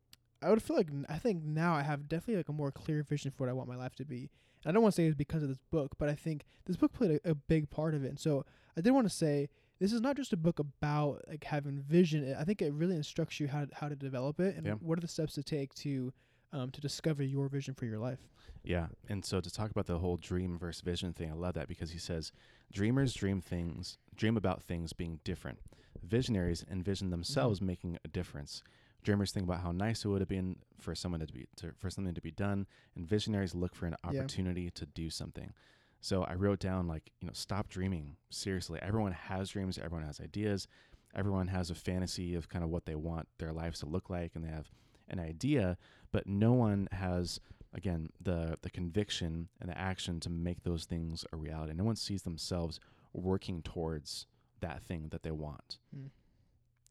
I 0.42 0.50
would 0.50 0.60
feel 0.60 0.74
like 0.76 0.90
n- 0.90 1.06
I 1.08 1.18
think 1.18 1.44
now 1.44 1.74
I 1.74 1.82
have 1.82 2.08
definitely 2.08 2.38
like 2.38 2.48
a 2.48 2.52
more 2.52 2.72
clear 2.72 3.04
vision 3.04 3.30
for 3.30 3.44
what 3.44 3.50
I 3.50 3.52
want 3.52 3.68
my 3.68 3.76
life 3.76 3.94
to 3.96 4.04
be. 4.04 4.30
And 4.64 4.70
I 4.70 4.72
don't 4.72 4.82
want 4.82 4.96
to 4.96 5.00
say 5.00 5.06
it's 5.06 5.14
because 5.14 5.44
of 5.44 5.48
this 5.48 5.60
book, 5.70 5.92
but 5.96 6.08
I 6.08 6.16
think 6.16 6.44
this 6.66 6.76
book 6.76 6.92
played 6.92 7.20
a, 7.24 7.30
a 7.30 7.34
big 7.36 7.70
part 7.70 7.94
of 7.94 8.02
it. 8.04 8.08
And 8.08 8.18
so 8.18 8.44
I 8.76 8.80
did 8.80 8.90
want 8.90 9.06
to 9.08 9.14
say 9.14 9.48
this 9.78 9.92
is 9.92 10.00
not 10.00 10.16
just 10.16 10.32
a 10.32 10.36
book 10.36 10.58
about 10.58 11.22
like 11.28 11.44
having 11.44 11.80
vision. 11.80 12.34
I 12.38 12.44
think 12.44 12.62
it 12.62 12.72
really 12.72 12.96
instructs 12.96 13.38
you 13.40 13.48
how 13.48 13.64
to, 13.64 13.74
how 13.74 13.88
to 13.88 13.96
develop 13.96 14.40
it 14.40 14.56
and 14.56 14.66
Yeah. 14.66 14.74
what 14.74 14.98
are 14.98 15.00
the 15.00 15.08
steps 15.08 15.34
to 15.34 15.42
take 15.42 15.74
to 15.76 16.12
um, 16.50 16.70
to 16.70 16.80
discover 16.80 17.22
your 17.22 17.46
vision 17.48 17.74
for 17.74 17.84
your 17.84 17.98
life. 17.98 18.20
Yeah. 18.64 18.86
And 19.10 19.22
so 19.22 19.38
to 19.40 19.50
talk 19.50 19.70
about 19.70 19.84
the 19.86 19.98
whole 19.98 20.16
dream 20.16 20.58
versus 20.58 20.80
vision 20.80 21.12
thing, 21.12 21.30
I 21.30 21.34
love 21.34 21.52
that 21.54 21.68
because 21.68 21.90
he 21.90 21.98
says 21.98 22.32
dreamers 22.72 23.12
dream 23.12 23.42
things, 23.42 23.98
dream 24.16 24.36
about 24.36 24.62
things 24.62 24.94
being 24.94 25.20
different. 25.24 25.58
Visionaries 26.02 26.64
envision 26.70 27.10
themselves 27.10 27.60
making 27.60 27.98
a 28.02 28.08
difference. 28.08 28.62
Dreamers 29.04 29.30
think 29.30 29.44
about 29.44 29.60
how 29.60 29.72
nice 29.72 30.04
it 30.04 30.08
would 30.08 30.20
have 30.22 30.28
been 30.28 30.56
for 30.80 30.94
someone 30.94 31.20
to 31.20 31.26
be 31.32 31.46
to, 31.56 31.72
for 31.78 31.90
something 31.90 32.14
to 32.14 32.20
be 32.22 32.30
done, 32.30 32.66
and 32.96 33.06
visionaries 33.06 33.54
look 33.54 33.74
for 33.74 33.84
an 33.86 33.94
Yeah. 34.02 34.08
opportunity 34.08 34.70
to 34.70 34.86
do 34.86 35.10
something. 35.10 35.52
So 36.00 36.22
I 36.24 36.34
wrote 36.34 36.60
down 36.60 36.86
like, 36.86 37.10
you 37.20 37.26
know, 37.26 37.32
stop 37.34 37.68
dreaming. 37.68 38.16
Seriously, 38.30 38.78
everyone 38.82 39.12
has 39.12 39.50
dreams, 39.50 39.78
everyone 39.78 40.06
has 40.06 40.20
ideas, 40.20 40.68
everyone 41.14 41.48
has 41.48 41.70
a 41.70 41.74
fantasy 41.74 42.34
of 42.34 42.48
kind 42.48 42.64
of 42.64 42.70
what 42.70 42.86
they 42.86 42.94
want 42.94 43.28
their 43.38 43.52
lives 43.52 43.80
to 43.80 43.86
look 43.86 44.08
like 44.10 44.32
and 44.34 44.44
they 44.44 44.50
have 44.50 44.70
an 45.08 45.18
idea, 45.18 45.76
but 46.12 46.26
no 46.26 46.52
one 46.52 46.88
has 46.92 47.40
again 47.74 48.08
the 48.20 48.56
the 48.62 48.70
conviction 48.70 49.48
and 49.60 49.68
the 49.68 49.78
action 49.78 50.20
to 50.20 50.30
make 50.30 50.62
those 50.62 50.84
things 50.84 51.24
a 51.32 51.36
reality. 51.36 51.72
No 51.74 51.84
one 51.84 51.96
sees 51.96 52.22
themselves 52.22 52.78
working 53.12 53.62
towards 53.62 54.26
that 54.60 54.82
thing 54.82 55.08
that 55.10 55.22
they 55.22 55.30
want. 55.30 55.78
Mm. 55.96 56.10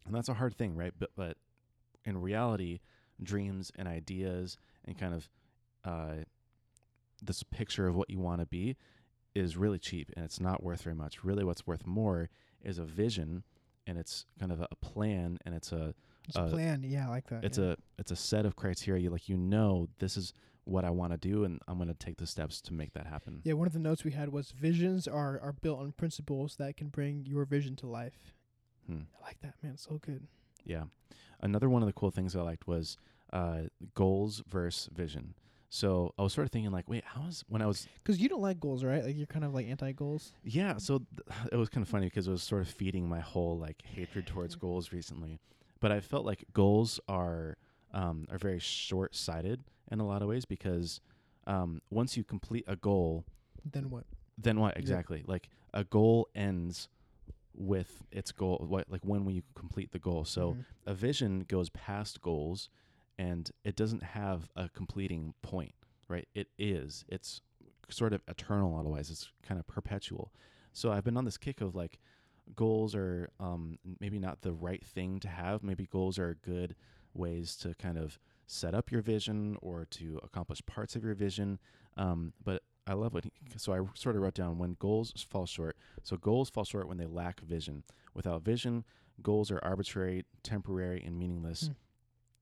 And 0.06 0.16
that's 0.16 0.30
a 0.30 0.34
hard 0.34 0.58
thing, 0.58 0.76
right? 0.76 0.94
But 0.98 1.12
but 1.16 1.38
in 2.06 2.18
reality, 2.20 2.80
dreams 3.22 3.72
and 3.76 3.88
ideas 3.88 4.58
and 4.86 4.98
kind 4.98 5.14
of 5.14 5.30
uh, 5.84 6.24
this 7.22 7.44
picture 7.44 7.88
of 7.88 7.96
what 7.96 8.10
you 8.10 8.20
want 8.20 8.42
to 8.42 8.46
be 8.46 8.78
is 9.38 9.56
really 9.58 9.80
cheap 9.80 10.12
and 10.16 10.26
it's 10.26 10.40
not 10.40 10.64
worth 10.64 10.82
very 10.84 10.96
much. 10.96 11.24
Really, 11.24 11.44
what's 11.44 11.66
worth 11.68 11.86
more 11.86 12.30
is 12.64 12.78
a 12.80 12.84
vision 12.84 13.44
and 13.86 13.98
it's 13.98 14.26
kind 14.40 14.52
of 14.52 14.60
a, 14.62 14.68
a 14.72 14.76
plan 14.76 15.38
and 15.46 15.56
it's 15.56 15.72
a 15.72 15.94
It's 16.28 16.36
a 16.36 16.42
Uh, 16.42 16.50
plan. 16.50 16.84
Yeah, 16.86 17.08
I 17.08 17.10
like 17.10 17.28
that. 17.30 17.44
it's 17.44 17.58
yeah. 17.58 17.72
a 17.72 17.76
it's 17.98 18.12
a 18.12 18.16
set 18.16 18.46
of 18.46 18.56
criteria 18.56 19.10
like 19.10 19.30
you 19.30 19.38
know 19.38 19.88
this 20.00 20.18
is 20.18 20.34
what 20.66 20.84
I 20.84 20.90
want 20.90 21.14
to 21.14 21.18
do 21.18 21.46
and 21.46 21.62
I'm 21.70 21.78
going 21.78 21.88
to 21.88 21.94
take 21.94 22.18
the 22.18 22.28
steps 22.28 22.60
to 22.64 22.74
make 22.74 22.92
that 22.94 23.08
happen. 23.08 23.40
Yeah, 23.46 23.54
one 23.54 23.68
of 23.68 23.74
the 23.74 23.80
notes 23.80 24.04
we 24.04 24.12
had 24.12 24.30
was 24.34 24.52
visions 24.52 25.08
are, 25.08 25.40
are 25.42 25.54
built 25.54 25.80
on 25.80 25.94
principles 25.94 26.58
that 26.58 26.76
can 26.76 26.90
bring 26.90 27.26
your 27.26 27.46
vision 27.46 27.78
to 27.78 27.88
life. 27.88 28.34
Hmm. 28.86 29.04
I 29.18 29.26
like 29.28 29.40
that, 29.42 29.54
man. 29.64 29.78
So 29.78 29.98
good. 30.00 30.28
Yeah. 30.66 30.84
Another 31.42 31.70
one 31.70 31.82
of 31.84 31.88
the 31.88 31.94
cool 31.94 32.12
things 32.12 32.36
I 32.36 32.42
liked 32.42 32.68
was 32.68 32.98
uh, 33.32 33.62
goals 33.94 34.44
versus 34.50 34.90
vision. 34.94 35.36
So 35.70 36.14
I 36.18 36.22
was 36.22 36.34
sort 36.34 36.46
of 36.46 36.52
thinking 36.52 36.72
like, 36.72 36.90
wait, 36.90 37.04
how 37.06 37.28
is 37.28 37.44
when 37.50 37.62
I 37.62 37.66
was 37.66 37.88
'Cause 38.06 38.20
you 38.20 38.30
don't 38.30 38.42
like 38.42 38.60
goals, 38.60 38.84
right? 38.84 39.04
Like 39.04 39.16
you're 39.18 39.28
kind 39.28 39.44
of 39.46 39.54
like 39.54 39.68
anti 39.68 39.92
goals. 39.92 40.32
yeah. 40.44 40.78
So 40.78 41.00
th- 41.00 41.40
it 41.52 41.58
was 41.58 41.70
kind 41.70 41.84
of 41.86 41.90
funny 41.90 42.08
because 42.08 42.28
it 42.28 42.32
was 42.32 42.44
sort 42.44 42.62
of 42.62 42.70
feeding 42.70 43.08
my 43.10 43.20
whole 43.20 43.58
like 43.58 43.82
hatred 43.82 44.26
towards 44.28 44.56
goals 44.56 44.92
recently. 44.94 45.40
But 45.80 45.92
I 45.92 46.00
felt 46.00 46.26
like 46.26 46.46
goals 46.54 47.00
are 47.08 47.58
um, 47.94 48.26
are 48.32 48.38
very 48.38 48.60
short 48.60 49.16
sighted 49.16 49.64
in 49.92 50.00
a 50.00 50.06
lot 50.08 50.22
of 50.22 50.28
ways 50.28 50.46
because 50.46 51.00
um, 51.48 51.82
once 51.90 52.18
you 52.18 52.24
complete 52.24 52.66
a 52.68 52.76
goal, 52.76 53.26
Then 53.66 53.90
what? 53.90 54.06
then 54.38 54.60
what 54.60 54.72
Yep. 54.76 54.80
exactly? 54.80 55.24
Like 55.28 55.50
a 55.74 55.84
goal 55.84 56.28
ends 56.36 56.90
with 57.56 58.04
its 58.12 58.32
goal. 58.32 58.64
What 58.68 58.90
like 58.90 59.02
when 59.04 59.26
will 59.26 59.34
you 59.34 59.44
complete 59.56 59.92
the 59.92 60.00
goal? 60.00 60.24
So 60.26 60.52
Mhm. 60.54 60.66
a 60.86 60.94
vision 60.94 61.42
goes 61.48 61.70
past 61.70 62.22
goals 62.22 62.70
and 63.18 63.50
it 63.64 63.76
doesn't 63.76 64.04
have 64.04 64.50
a 64.56 64.70
completing 64.70 65.34
point, 65.42 65.74
right? 66.08 66.28
It 66.36 66.48
is. 66.58 67.06
It's 67.08 67.42
sort 67.90 68.14
of 68.14 68.22
eternal 68.28 68.78
otherwise. 68.78 69.10
It's 69.10 69.30
kind 69.42 69.60
of 69.60 69.68
perpetual. 69.68 70.32
So 70.74 70.92
I've 70.92 71.04
been 71.04 71.18
on 71.18 71.26
this 71.26 71.38
kick 71.38 71.62
of 71.62 71.76
like 71.76 72.00
goals 72.56 72.96
are 72.96 73.30
um, 73.40 73.80
maybe 74.00 74.20
not 74.20 74.42
the 74.42 74.54
right 74.54 74.86
thing 74.86 75.20
to 75.22 75.28
have. 75.28 75.64
Maybe 75.64 75.88
goals 75.88 76.20
are 76.20 76.38
good 76.44 76.76
ways 77.14 77.56
to 77.58 77.74
kind 77.76 77.98
of 77.98 78.20
set 78.46 78.74
up 78.74 78.92
your 78.92 79.02
vision 79.02 79.58
or 79.62 79.86
to 79.92 80.20
accomplish 80.24 80.66
parts 80.66 80.96
of 80.96 81.04
your 81.04 81.16
vision. 81.16 81.60
Um, 81.98 82.34
but 82.44 82.64
I 82.86 82.94
love 82.94 83.14
what 83.14 83.26
he, 83.26 83.32
so 83.58 83.74
I 83.74 83.80
sort 83.96 84.16
of 84.16 84.22
wrote 84.22 84.36
down 84.36 84.58
when 84.58 84.78
goals 84.80 85.26
fall 85.30 85.46
short. 85.46 85.76
So 86.04 86.16
goals 86.16 86.50
fall 86.50 86.64
short 86.64 86.88
when 86.88 86.98
they 86.98 87.06
lack 87.06 87.42
vision. 87.42 87.84
Without 88.14 88.44
vision, 88.44 88.86
goals 89.22 89.52
are 89.52 89.60
arbitrary, 89.64 90.24
temporary, 90.44 91.04
and 91.06 91.20
meaningless. 91.20 91.68
Hmm. 91.68 91.72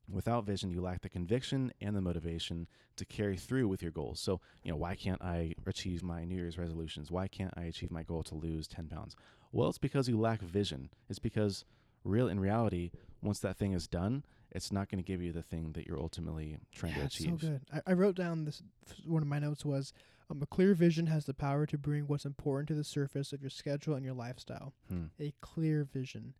Without 0.09 0.45
vision, 0.45 0.69
you 0.69 0.81
lack 0.81 1.01
the 1.01 1.09
conviction 1.09 1.71
and 1.81 1.95
the 1.95 2.01
motivation 2.01 2.67
to 2.95 3.05
carry 3.05 3.37
through 3.37 3.67
with 3.67 3.81
your 3.81 3.91
goals. 3.91 4.19
So, 4.19 4.39
you 4.63 4.71
know, 4.71 4.77
why 4.77 4.95
can't 4.95 5.21
I 5.21 5.55
achieve 5.65 6.03
my 6.03 6.23
New 6.25 6.35
Year's 6.35 6.57
resolutions? 6.57 7.09
Why 7.11 7.27
can't 7.27 7.53
I 7.57 7.63
achieve 7.63 7.91
my 7.91 8.03
goal 8.03 8.23
to 8.23 8.35
lose 8.35 8.67
10 8.67 8.87
pounds? 8.87 9.15
Well, 9.51 9.69
it's 9.69 9.77
because 9.79 10.07
you 10.07 10.19
lack 10.19 10.41
vision. 10.41 10.89
It's 11.09 11.19
because 11.19 11.65
real 12.03 12.27
in 12.27 12.39
reality, 12.39 12.91
once 13.23 13.39
that 13.39 13.57
thing 13.57 13.73
is 13.73 13.87
done, 13.87 14.23
it's 14.51 14.71
not 14.71 14.89
going 14.89 15.03
to 15.03 15.07
give 15.07 15.21
you 15.21 15.33
the 15.33 15.41
thing 15.41 15.71
that 15.73 15.87
you're 15.87 15.99
ultimately 15.99 16.57
trying 16.73 16.93
Yeah, 16.93 16.99
to 17.01 17.05
achieve. 17.07 17.29
so 17.41 17.47
good. 17.47 17.61
I, 17.73 17.81
I 17.87 17.93
wrote 17.93 18.15
down 18.15 18.45
this. 18.45 18.61
f- 18.87 18.95
One 19.05 19.21
of 19.23 19.27
my 19.27 19.39
notes 19.39 19.65
was 19.65 19.91
um, 20.29 20.41
a 20.41 20.45
clear 20.45 20.73
vision 20.75 21.07
has 21.07 21.25
the 21.25 21.33
power 21.33 21.65
to 21.65 21.77
bring 21.77 22.03
what's 22.07 22.25
important 22.25 22.67
to 22.69 22.73
the 22.75 22.83
surface 22.83 23.33
of 23.33 23.41
your 23.41 23.49
schedule 23.49 23.95
and 23.95 24.05
your 24.05 24.13
lifestyle. 24.13 24.73
Hmm. 24.87 25.05
A 25.19 25.33
clear 25.41 25.83
vision. 25.83 26.35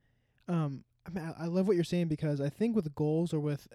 Um, 0.48 0.84
I 1.07 1.09
mean, 1.12 1.33
I, 1.38 1.43
I 1.43 1.47
love 1.47 1.67
what 1.67 1.75
you're 1.75 1.83
saying 1.83 2.07
because 2.07 2.41
I 2.41 2.50
think 2.50 2.75
with 2.75 2.93
goals 2.95 3.33
or 3.33 3.39
with, 3.39 3.67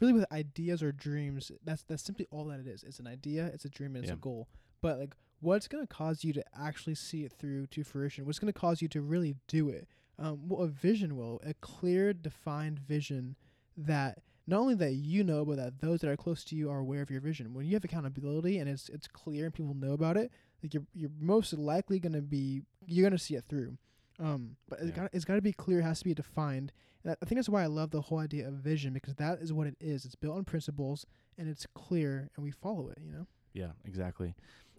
really 0.00 0.12
with 0.12 0.24
ideas 0.32 0.82
or 0.82 0.92
dreams, 0.92 1.52
that's 1.64 1.82
that's 1.82 2.02
simply 2.02 2.26
all 2.30 2.44
that 2.46 2.60
it 2.60 2.66
is. 2.66 2.82
It's 2.82 2.98
an 3.00 3.06
idea, 3.06 3.46
it's 3.46 3.64
a 3.64 3.68
dream, 3.68 3.94
and 3.96 4.04
it's 4.04 4.08
Yeah. 4.10 4.14
a 4.14 4.18
goal. 4.18 4.48
But 4.80 4.98
like, 4.98 5.14
what's 5.40 5.68
gonna 5.68 5.86
cause 5.86 6.24
you 6.24 6.32
to 6.34 6.44
actually 6.58 6.94
see 6.94 7.24
it 7.24 7.32
through 7.32 7.66
to 7.68 7.84
fruition? 7.84 8.24
What's 8.26 8.38
gonna 8.38 8.52
cause 8.52 8.80
you 8.80 8.88
to 8.88 9.02
really 9.02 9.36
do 9.46 9.68
it? 9.68 9.88
Um, 10.18 10.48
well, 10.48 10.62
a 10.62 10.68
vision 10.68 11.16
will 11.16 11.40
a 11.44 11.54
clear, 11.54 12.12
defined 12.12 12.78
vision 12.78 13.36
that 13.76 14.18
not 14.46 14.60
only 14.60 14.74
that 14.74 14.94
you 14.94 15.22
know, 15.22 15.44
but 15.44 15.56
that 15.56 15.80
those 15.80 16.00
that 16.00 16.10
are 16.10 16.16
close 16.16 16.44
to 16.44 16.56
you 16.56 16.70
are 16.70 16.78
aware 16.78 17.02
of 17.02 17.10
your 17.10 17.20
vision. 17.20 17.54
When 17.54 17.66
you 17.66 17.74
have 17.74 17.84
accountability 17.84 18.58
and 18.58 18.68
it's 18.68 18.88
it's 18.88 19.06
clear 19.06 19.44
and 19.46 19.54
people 19.54 19.74
know 19.74 19.92
about 19.92 20.16
it, 20.16 20.30
like 20.62 20.72
you're 20.74 20.86
you're 20.94 21.10
most 21.20 21.52
likely 21.52 21.98
gonna 22.00 22.22
be 22.22 22.62
you're 22.86 23.04
gonna 23.08 23.18
see 23.18 23.34
it 23.34 23.44
through. 23.48 23.76
Um, 24.20 24.56
but 24.68 24.80
it's 24.80 24.88
Yeah. 24.90 24.96
got 25.04 25.10
it's 25.14 25.24
got 25.24 25.36
to 25.36 25.42
be 25.42 25.52
clear, 25.52 25.80
it 25.80 25.84
has 25.84 25.98
to 26.00 26.04
be 26.04 26.14
defined. 26.14 26.72
And 27.02 27.16
I 27.22 27.24
think 27.24 27.38
that's 27.38 27.48
why 27.48 27.62
I 27.62 27.66
love 27.66 27.90
the 27.90 28.02
whole 28.02 28.18
idea 28.18 28.46
of 28.46 28.54
vision 28.54 28.92
because 28.92 29.14
that 29.16 29.40
is 29.40 29.52
what 29.52 29.66
it 29.66 29.76
is. 29.80 30.04
It's 30.04 30.14
built 30.14 30.36
on 30.36 30.44
principles 30.44 31.06
and 31.38 31.48
it's 31.48 31.66
clear 31.74 32.28
and 32.36 32.44
we 32.44 32.50
follow 32.50 32.88
it. 32.90 32.98
You 33.02 33.10
know. 33.10 33.26
Yeah, 33.54 33.70
exactly. 33.84 34.34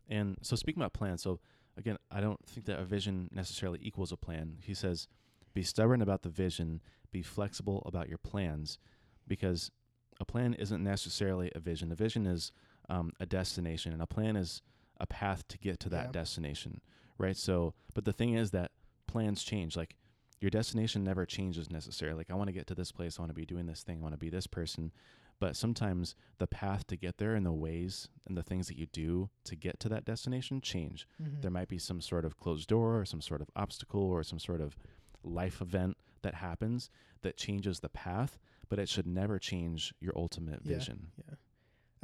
And 0.08 0.38
so 0.42 0.56
speaking 0.56 0.82
about 0.82 0.94
plans, 0.94 1.24
so 1.24 1.40
again, 1.78 1.98
I 2.12 2.22
don't 2.22 2.46
think 2.46 2.68
that 2.68 2.80
a 2.80 2.84
vision 2.86 3.30
necessarily 3.34 3.80
equals 3.82 4.12
a 4.12 4.18
plan. 4.18 4.58
He 4.62 4.74
says, 4.74 5.08
be 5.54 5.64
stubborn 5.64 6.02
about 6.02 6.22
the 6.22 6.30
vision, 6.30 6.82
be 7.12 7.22
flexible 7.22 7.82
about 7.86 8.08
your 8.10 8.18
plans, 8.18 8.78
because 9.28 9.72
a 10.20 10.26
plan 10.26 10.54
isn't 10.54 10.84
necessarily 10.84 11.52
a 11.56 11.60
vision. 11.60 11.92
A 11.92 11.96
vision 11.96 12.26
is 12.28 12.52
um, 12.90 13.12
a 13.20 13.26
destination, 13.26 13.92
and 13.94 14.02
a 14.02 14.08
plan 14.08 14.36
is 14.36 14.62
a 15.00 15.08
path 15.08 15.48
to 15.48 15.58
get 15.58 15.80
to 15.80 15.90
that 15.90 16.08
Yeah. 16.08 16.12
destination, 16.12 16.82
right? 17.18 17.36
So, 17.36 17.74
but 17.94 18.06
the 18.06 18.14
thing 18.14 18.34
is 18.36 18.52
that 18.52 18.72
plans 19.12 19.44
change. 19.44 19.75
Like 19.77 19.96
your 20.39 20.50
destination 20.50 21.03
never 21.03 21.25
changes 21.25 21.70
necessarily. 21.70 22.18
Like 22.18 22.32
I 22.32 22.36
want 22.36 22.48
to 22.48 22.53
get 22.53 22.68
to 22.68 22.75
this 22.75 22.91
place, 22.91 23.18
I 23.18 23.22
want 23.22 23.30
to 23.30 23.36
be 23.36 23.46
doing 23.46 23.68
this 23.68 23.84
thing, 23.84 24.00
I 24.00 24.01
want 24.01 24.13
to 24.13 24.18
be 24.18 24.30
this 24.30 24.48
person. 24.48 24.91
But 25.39 25.56
sometimes 25.56 26.15
the 26.38 26.46
path 26.48 26.86
to 26.88 26.96
get 26.96 27.18
there 27.18 27.34
and 27.34 27.46
the 27.46 27.51
ways 27.51 28.10
and 28.27 28.38
the 28.38 28.44
things 28.44 28.68
that 28.68 28.77
you 28.77 28.86
do 28.86 29.30
to 29.46 29.56
get 29.56 29.80
to 29.80 29.89
that 29.89 30.06
destination 30.06 30.62
change. 30.62 31.08
Mm-hmm. 31.22 31.41
There 31.41 31.50
might 31.51 31.68
be 31.68 31.80
some 31.80 32.00
sort 32.00 32.25
of 32.25 32.38
closed 32.38 32.68
door 32.70 33.00
or 33.00 33.06
some 33.06 33.22
sort 33.22 33.41
of 33.41 33.50
obstacle 33.56 34.03
or 34.03 34.24
some 34.24 34.38
sort 34.39 34.62
of 34.62 34.75
life 35.24 35.60
event 35.62 35.98
that 36.22 36.36
happens 36.36 36.91
that 37.24 37.38
changes 37.38 37.80
the 37.80 37.89
path, 37.89 38.38
but 38.70 38.77
it 38.77 38.88
should 38.88 39.08
never 39.08 39.39
change 39.39 39.94
your 40.00 40.13
ultimate 40.15 40.62
Yeah. 40.63 40.77
vision. 40.77 41.12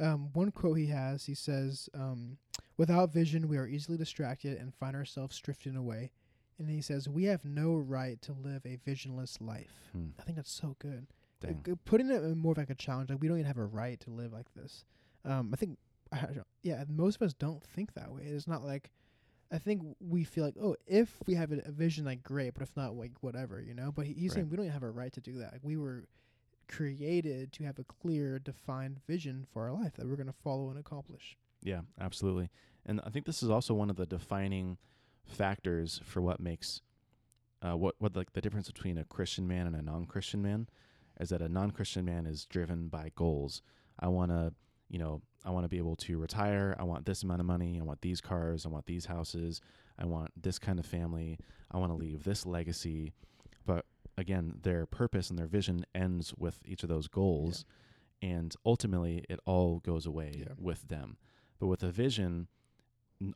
Um, 0.00 0.30
one 0.32 0.50
quote 0.50 0.78
he 0.78 0.86
has, 0.86 1.24
he 1.24 1.34
says, 1.34 1.88
um, 1.94 2.38
"Without 2.76 3.12
vision, 3.12 3.48
we 3.48 3.56
are 3.56 3.66
easily 3.66 3.98
distracted 3.98 4.58
and 4.58 4.74
find 4.74 4.94
ourselves 4.94 5.38
drifting 5.38 5.76
away." 5.76 6.10
And 6.58 6.68
he 6.68 6.80
says, 6.80 7.08
"We 7.08 7.24
have 7.24 7.44
no 7.44 7.74
right 7.76 8.20
to 8.22 8.32
live 8.32 8.62
a 8.66 8.76
visionless 8.84 9.40
life." 9.40 9.90
Hmm. 9.92 10.08
I 10.18 10.22
think 10.22 10.36
that's 10.36 10.50
so 10.52 10.76
good. 10.80 11.06
Like, 11.42 11.68
uh, 11.68 11.76
putting 11.84 12.10
it 12.10 12.22
in 12.24 12.36
more 12.38 12.52
of 12.52 12.58
like 12.58 12.70
a 12.70 12.74
challenge, 12.74 13.10
like 13.10 13.20
we 13.20 13.28
don't 13.28 13.36
even 13.38 13.46
have 13.46 13.58
a 13.58 13.64
right 13.64 14.00
to 14.00 14.10
live 14.10 14.32
like 14.32 14.52
this. 14.54 14.84
Um, 15.24 15.50
I 15.52 15.56
think, 15.56 15.78
I 16.10 16.20
don't- 16.26 16.46
yeah, 16.62 16.82
most 16.88 17.16
of 17.16 17.22
us 17.22 17.32
don't 17.32 17.62
think 17.62 17.94
that 17.94 18.12
way. 18.12 18.22
It's 18.24 18.48
not 18.48 18.64
like, 18.64 18.90
I 19.52 19.58
think 19.58 19.82
we 20.00 20.24
feel 20.24 20.44
like, 20.44 20.56
oh, 20.60 20.74
if 20.86 21.16
we 21.26 21.34
have 21.34 21.52
a, 21.52 21.58
a 21.64 21.70
vision, 21.70 22.04
like 22.04 22.24
great, 22.24 22.54
but 22.54 22.62
if 22.64 22.76
not, 22.76 22.96
like 22.96 23.12
whatever, 23.20 23.62
you 23.62 23.72
know. 23.72 23.92
But 23.92 24.06
he, 24.06 24.14
he's 24.14 24.32
saying 24.32 24.48
we 24.50 24.56
don't 24.56 24.64
even 24.66 24.72
have 24.72 24.82
a 24.82 24.90
right 24.90 25.12
to 25.12 25.20
do 25.20 25.38
that. 25.38 25.52
Like, 25.52 25.62
we 25.64 25.76
were 25.76 26.06
created 26.66 27.52
to 27.54 27.64
have 27.64 27.78
a 27.78 27.84
clear, 27.84 28.38
defined 28.38 29.00
vision 29.06 29.46
for 29.52 29.62
our 29.68 29.72
life 29.72 29.94
that 29.94 30.06
we're 30.08 30.16
gonna 30.16 30.32
follow 30.32 30.70
and 30.70 30.78
accomplish. 30.78 31.36
Yeah, 31.62 31.80
absolutely. 32.00 32.50
And 32.84 33.00
I 33.04 33.10
think 33.10 33.26
this 33.26 33.42
is 33.42 33.50
also 33.50 33.74
one 33.74 33.90
of 33.90 33.96
the 33.96 34.06
defining 34.06 34.76
factors 35.28 36.00
for 36.04 36.20
what 36.20 36.40
makes 36.40 36.82
uh, 37.62 37.76
what 37.76 37.94
what 37.98 38.14
like 38.16 38.32
the 38.32 38.40
difference 38.40 38.68
between 38.68 38.98
a 38.98 39.04
Christian 39.04 39.46
man 39.48 39.66
and 39.66 39.74
a 39.76 39.82
non-Christian 39.82 40.40
man 40.42 40.68
is 41.20 41.30
that 41.30 41.42
a 41.42 41.48
non-Christian 41.48 42.04
man 42.04 42.26
is 42.26 42.46
driven 42.46 42.88
by 42.88 43.10
goals. 43.16 43.62
I 43.98 44.06
want 44.08 44.30
to, 44.30 44.52
you 44.88 44.98
know, 45.00 45.20
I 45.44 45.50
want 45.50 45.64
to 45.64 45.68
be 45.68 45.78
able 45.78 45.96
to 45.96 46.18
retire. 46.18 46.76
I 46.78 46.84
want 46.84 47.04
this 47.06 47.24
amount 47.24 47.40
of 47.40 47.46
money. 47.46 47.78
I 47.80 47.84
want 47.84 48.00
these 48.02 48.20
cars. 48.20 48.64
I 48.64 48.68
want 48.68 48.86
these 48.86 49.06
houses. 49.06 49.60
I 49.98 50.04
want 50.06 50.30
this 50.40 50.60
kind 50.60 50.78
of 50.78 50.86
family. 50.86 51.38
I 51.72 51.78
want 51.78 51.90
to 51.90 51.96
leave 51.96 52.22
this 52.22 52.46
legacy. 52.46 53.12
But 53.66 53.84
again, 54.16 54.60
their 54.62 54.86
purpose 54.86 55.28
and 55.30 55.38
their 55.38 55.48
vision 55.48 55.84
ends 55.94 56.32
with 56.38 56.60
each 56.64 56.84
of 56.84 56.88
those 56.88 57.08
goals, 57.08 57.64
and 58.22 58.54
ultimately, 58.64 59.24
it 59.28 59.40
all 59.44 59.80
goes 59.80 60.06
away 60.06 60.32
Yeah. 60.38 60.54
with 60.56 60.86
them. 60.86 61.16
But 61.58 61.66
with 61.66 61.82
a 61.82 61.90
vision, 61.90 62.46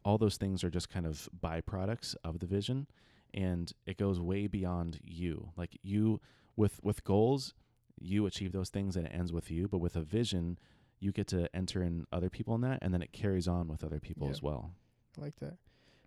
all 0.04 0.18
those 0.18 0.36
things 0.36 0.62
are 0.64 0.70
just 0.70 0.88
kind 0.88 1.06
of 1.06 1.28
byproducts 1.42 2.14
of 2.24 2.38
the 2.38 2.46
vision, 2.46 2.86
and 3.34 3.72
it 3.86 3.96
goes 3.98 4.20
way 4.20 4.46
beyond 4.46 4.98
you. 5.02 5.50
Like 5.56 5.78
you, 5.82 6.20
with 6.56 6.80
with 6.82 7.04
goals, 7.04 7.54
you 8.00 8.26
achieve 8.26 8.52
those 8.52 8.68
things 8.70 8.96
and 8.96 9.06
it 9.06 9.12
ends 9.14 9.32
with 9.32 9.50
you. 9.50 9.68
But 9.68 9.78
with 9.78 9.96
a 9.96 10.02
vision, 10.02 10.58
you 11.00 11.12
get 11.12 11.26
to 11.28 11.48
enter 11.54 11.82
in 11.82 12.06
other 12.12 12.30
people 12.30 12.54
in 12.54 12.60
that, 12.62 12.78
and 12.82 12.92
then 12.94 13.02
it 13.02 13.12
carries 13.12 13.48
on 13.48 13.68
with 13.68 13.82
other 13.84 14.00
people 14.00 14.26
Yeah. 14.28 14.32
as 14.32 14.42
well. 14.42 14.74
I 15.18 15.20
like 15.22 15.36
that. 15.40 15.56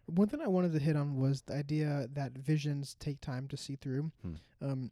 One 0.08 0.28
thing 0.28 0.42
I 0.42 0.48
wanted 0.48 0.72
to 0.74 0.80
hit 0.80 0.96
on 0.96 1.18
was 1.18 1.42
the 1.42 1.56
idea 1.56 2.08
that 2.14 2.34
visions 2.38 2.96
take 3.00 3.22
time 3.22 3.48
to 3.50 3.58
see 3.58 3.76
through. 3.76 4.12
Hmm. 4.22 4.34
Um, 4.62 4.92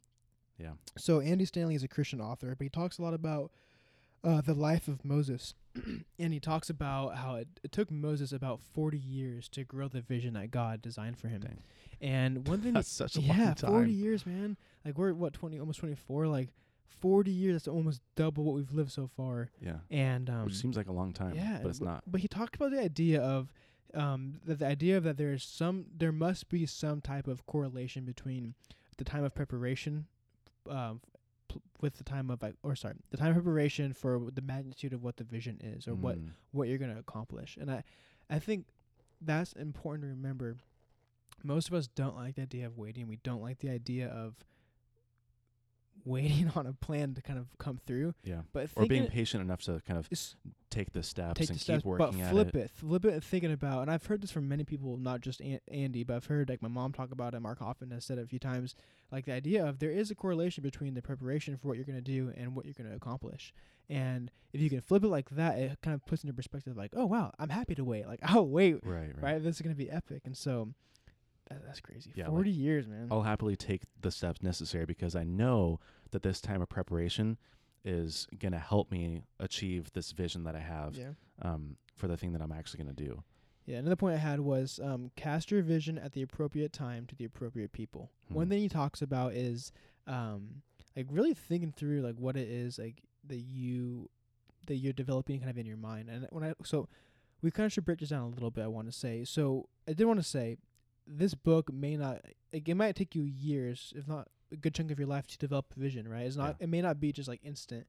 Yeah. 0.58 0.74
So 0.96 1.20
Andy 1.20 1.44
Stanley 1.46 1.74
is 1.74 1.82
a 1.82 1.88
Christian 1.88 2.20
author, 2.20 2.54
but 2.54 2.64
he 2.64 2.68
talks 2.68 2.98
a 2.98 3.02
lot 3.02 3.12
about 3.14 3.50
uh, 4.24 4.40
the 4.40 4.54
life 4.54 4.88
of 4.88 5.04
Moses, 5.04 5.54
and 6.18 6.32
he 6.32 6.40
talks 6.40 6.70
about 6.70 7.16
how 7.16 7.36
it, 7.36 7.48
it 7.62 7.72
took 7.72 7.90
Moses 7.90 8.32
about 8.32 8.60
forty 8.60 8.98
years 8.98 9.48
to 9.50 9.64
grow 9.64 9.88
the 9.88 10.00
vision 10.00 10.34
that 10.34 10.50
God 10.50 10.80
designed 10.82 11.18
for 11.18 11.28
him. 11.28 11.40
Dang. 11.42 11.62
And 12.00 12.48
one 12.48 12.60
thing, 12.60 12.72
That's 12.74 12.90
such 12.90 13.16
a 13.16 13.20
yeah, 13.20 13.36
long 13.38 13.54
time. 13.54 13.70
forty 13.70 13.92
years, 13.92 14.26
man. 14.26 14.56
Like 14.84 14.98
we're 14.98 15.12
what 15.14 15.32
twenty, 15.34 15.58
almost 15.60 15.78
twenty 15.80 15.94
four. 15.94 16.26
Like 16.26 16.48
forty 17.00 17.30
years. 17.30 17.54
That's 17.54 17.68
almost 17.68 18.00
double 18.16 18.44
what 18.44 18.54
we've 18.54 18.72
lived 18.72 18.92
so 18.92 19.08
far. 19.16 19.50
Yeah, 19.60 19.76
And 19.90 20.30
um, 20.30 20.46
which 20.46 20.56
seems 20.56 20.76
like 20.76 20.88
a 20.88 20.92
long 20.92 21.12
time, 21.12 21.34
yeah, 21.34 21.58
but 21.62 21.68
it's 21.68 21.78
w- 21.78 21.92
not. 21.92 22.02
But 22.06 22.20
he 22.20 22.28
talked 22.28 22.56
about 22.56 22.70
the 22.70 22.80
idea 22.80 23.20
of 23.20 23.52
um, 23.94 24.40
that 24.46 24.58
the 24.58 24.66
idea 24.66 24.96
of 24.96 25.04
that 25.04 25.16
there 25.18 25.32
is 25.32 25.42
some, 25.44 25.84
there 25.96 26.12
must 26.12 26.48
be 26.48 26.66
some 26.66 27.00
type 27.00 27.28
of 27.28 27.46
correlation 27.46 28.04
between 28.04 28.54
the 28.96 29.04
time 29.04 29.22
of 29.24 29.34
preparation, 29.34 30.06
um, 30.68 31.00
with 31.80 31.94
the 31.98 32.04
time 32.04 32.30
of 32.30 32.40
like, 32.42 32.54
or 32.62 32.76
sorry, 32.76 32.94
the 33.10 33.16
time 33.16 33.28
of 33.36 33.42
preparation 33.42 33.92
for 33.92 34.30
the 34.32 34.40
magnitude 34.42 34.92
of 34.92 35.02
what 35.02 35.16
the 35.16 35.24
vision 35.24 35.60
is 35.62 35.86
or 35.88 35.94
what 35.94 36.18
Mm. 36.18 36.30
what 36.52 36.68
you're 36.68 36.78
gonna 36.78 36.98
accomplish. 36.98 37.56
And 37.60 37.70
I, 37.70 37.82
I 38.30 38.38
think 38.38 38.66
that's 39.20 39.52
important 39.54 40.04
to 40.04 40.08
remember. 40.08 40.56
Most 41.42 41.68
of 41.68 41.74
us 41.74 41.88
don't 41.88 42.16
like 42.16 42.36
the 42.36 42.42
idea 42.42 42.66
of 42.66 42.78
waiting. 42.78 43.06
We 43.06 43.16
don't 43.16 43.42
like 43.42 43.58
the 43.58 43.68
idea 43.70 44.08
of 44.08 44.36
waiting 46.04 46.50
on 46.56 46.66
a 46.66 46.72
plan 46.72 47.14
to 47.14 47.22
kind 47.22 47.38
of 47.38 47.46
come 47.58 47.80
through. 47.86 48.14
Yeah, 48.24 48.42
But 48.52 48.70
or 48.76 48.86
being 48.86 49.06
patient 49.06 49.42
enough 49.42 49.62
to 49.62 49.80
kind 49.86 49.98
of 49.98 50.08
take 50.70 50.92
the 50.92 51.02
steps 51.02 51.38
take 51.38 51.48
and 51.50 51.56
the 51.58 51.60
steps, 51.62 51.78
keep 51.82 51.84
but 51.84 51.98
working 52.00 52.20
at 52.22 52.28
it. 52.28 52.30
flip 52.32 52.48
it. 52.56 52.58
it. 52.64 52.70
flip 52.70 53.04
it, 53.04 53.12
and 53.14 53.24
thinking 53.24 53.52
about. 53.52 53.82
And 53.82 53.90
I've 53.90 54.04
heard 54.06 54.20
this 54.22 54.30
from 54.30 54.48
many 54.48 54.64
people, 54.64 54.96
not 54.96 55.20
just 55.20 55.40
An- 55.40 55.60
Andy, 55.70 56.02
but 56.04 56.16
I've 56.16 56.26
heard 56.26 56.48
like 56.48 56.62
my 56.62 56.68
mom 56.68 56.92
talk 56.92 57.12
about 57.12 57.34
it. 57.34 57.40
Mark 57.40 57.58
Hoffman 57.60 57.90
has 57.92 58.04
said 58.04 58.18
it 58.18 58.24
a 58.24 58.26
few 58.26 58.38
times. 58.38 58.74
Like 59.12 59.24
the 59.26 59.32
idea 59.32 59.64
of 59.64 59.78
there 59.78 59.90
is 59.90 60.10
a 60.10 60.14
correlation 60.14 60.62
between 60.62 60.94
the 60.94 61.02
preparation 61.02 61.56
for 61.56 61.68
what 61.68 61.76
you're 61.76 61.86
gonna 61.86 62.00
do 62.00 62.32
and 62.36 62.54
what 62.56 62.64
you're 62.64 62.74
gonna 62.76 62.96
accomplish. 62.96 63.52
And 63.88 64.30
if 64.52 64.60
you 64.60 64.70
can 64.70 64.80
flip 64.80 65.04
it 65.04 65.08
like 65.08 65.28
that, 65.30 65.58
it 65.58 65.78
kind 65.82 65.94
of 65.94 66.04
puts 66.06 66.24
into 66.24 66.34
perspective, 66.34 66.76
like, 66.76 66.92
oh 66.96 67.06
wow, 67.06 67.30
I'm 67.38 67.50
happy 67.50 67.74
to 67.76 67.84
wait. 67.84 68.06
Like 68.06 68.20
I'll 68.22 68.48
wait, 68.48 68.80
Right, 68.82 69.12
right. 69.14 69.22
right? 69.22 69.42
This 69.42 69.56
is 69.56 69.62
gonna 69.62 69.74
be 69.74 69.90
epic. 69.90 70.22
And 70.24 70.36
so 70.36 70.68
that, 71.50 71.64
that's 71.64 71.80
crazy. 71.80 72.10
Yeah, 72.14 72.28
Forty 72.28 72.50
years, 72.50 72.86
man. 72.86 73.08
I'll 73.10 73.22
happily 73.22 73.56
take 73.56 73.82
the 74.00 74.10
steps 74.10 74.42
necessary 74.42 74.84
because 74.86 75.14
I 75.14 75.24
know 75.24 75.80
that 76.10 76.22
this 76.22 76.40
time 76.40 76.62
of 76.62 76.68
preparation 76.68 77.38
is 77.84 78.26
going 78.38 78.52
to 78.52 78.58
help 78.58 78.90
me 78.90 79.22
achieve 79.38 79.92
this 79.92 80.12
vision 80.12 80.44
that 80.44 80.56
I 80.56 80.60
have 80.60 80.96
yeah. 80.96 81.10
um, 81.42 81.76
for 81.96 82.08
the 82.08 82.16
thing 82.16 82.32
that 82.32 82.40
I'm 82.40 82.52
actually 82.52 82.82
going 82.82 82.94
to 82.96 83.04
do. 83.04 83.22
Yeah, 83.66 83.78
another 83.78 83.96
point 83.96 84.14
I 84.14 84.18
had 84.18 84.40
was 84.40 84.80
um, 84.82 85.10
cast 85.16 85.50
your 85.50 85.62
vision 85.62 85.98
at 85.98 86.12
the 86.12 86.22
appropriate 86.22 86.72
time 86.72 87.06
to 87.06 87.14
the 87.14 87.24
appropriate 87.24 87.72
people. 87.72 88.10
One 88.28 88.46
Hmm. 88.46 88.50
thing 88.52 88.58
he 88.60 88.68
talks 88.68 89.02
about 89.02 89.32
is 89.34 89.72
um, 90.06 90.62
like 90.96 91.06
really 91.10 91.34
thinking 91.34 91.72
through 91.72 92.00
like 92.02 92.16
what 92.16 92.36
it 92.36 92.48
is 92.48 92.78
like 92.78 93.02
that 93.26 93.40
you 93.40 94.08
that 94.66 94.76
you're 94.76 94.92
developing 94.94 95.40
kind 95.40 95.50
of 95.50 95.58
in 95.58 95.66
your 95.66 95.76
mind. 95.76 96.08
And 96.08 96.26
when 96.30 96.42
I 96.44 96.54
so 96.64 96.88
we 97.42 97.50
kind 97.50 97.66
of 97.66 97.72
should 97.72 97.84
break 97.84 98.00
this 98.00 98.08
down 98.10 98.22
a 98.22 98.28
little 98.28 98.50
bit. 98.50 98.64
I 98.64 98.68
want 98.68 98.86
to 98.86 98.92
say 98.92 99.24
so. 99.24 99.68
I 99.88 99.92
did 99.92 100.04
want 100.06 100.20
to 100.20 100.24
say 100.24 100.56
this 101.06 101.34
book 101.34 101.72
may 101.72 101.96
not 101.96 102.20
like 102.52 102.68
it 102.68 102.74
might 102.74 102.96
take 102.96 103.14
you 103.14 103.24
years, 103.24 103.92
if 103.96 104.06
not 104.06 104.28
a 104.52 104.56
good 104.56 104.74
chunk 104.74 104.90
of 104.90 104.98
your 104.98 105.08
life, 105.08 105.26
to 105.28 105.38
develop 105.38 105.74
vision. 105.74 106.08
Right? 106.08 106.26
It's 106.26 106.36
not. 106.36 106.56
It 106.60 106.68
may 106.68 106.82
not 106.82 107.00
be 107.00 107.12
just 107.12 107.28
like 107.28 107.40
instant, 107.44 107.86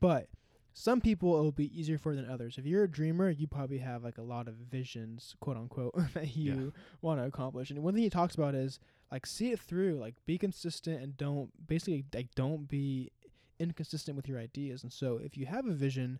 but 0.00 0.28
some 0.76 1.00
people 1.00 1.38
it 1.38 1.42
will 1.42 1.52
be 1.52 1.78
easier 1.78 1.98
for 1.98 2.16
than 2.16 2.28
others. 2.28 2.58
If 2.58 2.66
you're 2.66 2.82
a 2.82 2.90
dreamer, 2.90 3.30
you 3.30 3.46
probably 3.46 3.78
have 3.78 4.02
like 4.02 4.18
a 4.18 4.22
lot 4.22 4.48
of 4.48 4.54
visions, 4.54 5.36
quote 5.40 5.56
unquote, 5.56 5.94
that 6.14 6.36
you 6.36 6.72
want 7.00 7.20
to 7.20 7.26
accomplish. 7.26 7.70
And 7.70 7.82
one 7.82 7.94
thing 7.94 8.02
he 8.02 8.10
talks 8.10 8.34
about 8.34 8.54
is 8.54 8.80
like 9.12 9.24
see 9.24 9.52
it 9.52 9.60
through, 9.60 9.98
like 10.00 10.14
be 10.26 10.36
consistent 10.36 11.00
and 11.00 11.16
don't 11.16 11.50
basically 11.66 12.04
like 12.12 12.34
don't 12.34 12.68
be 12.68 13.12
inconsistent 13.60 14.16
with 14.16 14.28
your 14.28 14.38
ideas. 14.38 14.82
And 14.82 14.92
so 14.92 15.20
if 15.22 15.36
you 15.36 15.46
have 15.46 15.66
a 15.66 15.72
vision, 15.72 16.18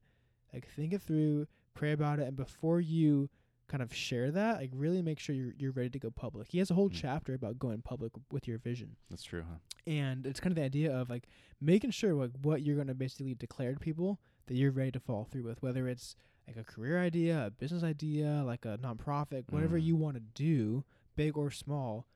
like 0.53 0.69
think 0.69 0.93
it 0.93 1.03
through, 1.03 1.49
pray 1.75 1.91
about 1.91 2.21
it, 2.21 2.29
and 2.29 2.37
before 2.37 2.81
you 2.81 3.29
kind 3.69 3.83
of 3.83 3.95
share 3.95 4.31
that, 4.31 4.59
like 4.59 4.71
really 4.75 5.03
make 5.03 5.19
sure 5.19 5.35
you're 5.35 5.55
you're 5.59 5.73
ready 5.73 5.91
to 5.91 5.99
go 5.99 6.11
public. 6.11 6.49
He 6.51 6.59
has 6.59 6.71
a 6.71 6.75
whole 6.75 6.91
Mm. 6.91 6.95
chapter 6.95 7.35
about 7.35 7.59
going 7.59 7.81
public 7.83 8.13
w- 8.13 8.25
with 8.31 8.47
your 8.47 8.59
vision, 8.59 8.97
That's 9.11 9.23
true, 9.25 9.43
huh? 9.49 9.59
and 9.87 10.27
it's 10.27 10.39
kind 10.41 10.53
of 10.53 10.57
the 10.57 10.63
idea 10.65 10.95
of 10.95 11.09
like 11.11 11.27
making 11.61 11.91
sure 11.91 12.15
like 12.15 12.31
what 12.43 12.63
you're 12.63 12.75
going 12.77 12.89
to 12.89 12.95
basically 12.95 13.35
declare 13.35 13.73
to 13.73 13.81
people 13.81 14.21
that 14.47 14.55
you're 14.55 14.71
ready 14.71 14.91
to 14.93 15.01
follow 15.01 15.25
through 15.25 15.45
with, 15.45 15.63
whether 15.63 15.89
it's 15.89 16.15
like 16.47 16.57
a 16.59 16.65
career 16.65 17.01
idea, 17.01 17.47
a 17.47 17.51
business 17.51 17.83
idea, 17.83 18.43
like 18.45 18.67
a 18.67 18.77
nonprofit, 18.79 19.45
whatever 19.51 19.79
Mm. 19.79 19.85
you 19.85 19.97
want 19.97 20.17
to 20.17 20.21
do, 20.21 20.85
big 21.17 21.37
or 21.39 21.51
small. 21.51 22.07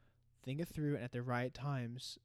Think 0.44 0.60
it 0.60 0.68
through, 0.68 0.94
and 0.96 1.04
at 1.04 1.12
the 1.12 1.22
right 1.22 1.52
times, 1.54 2.18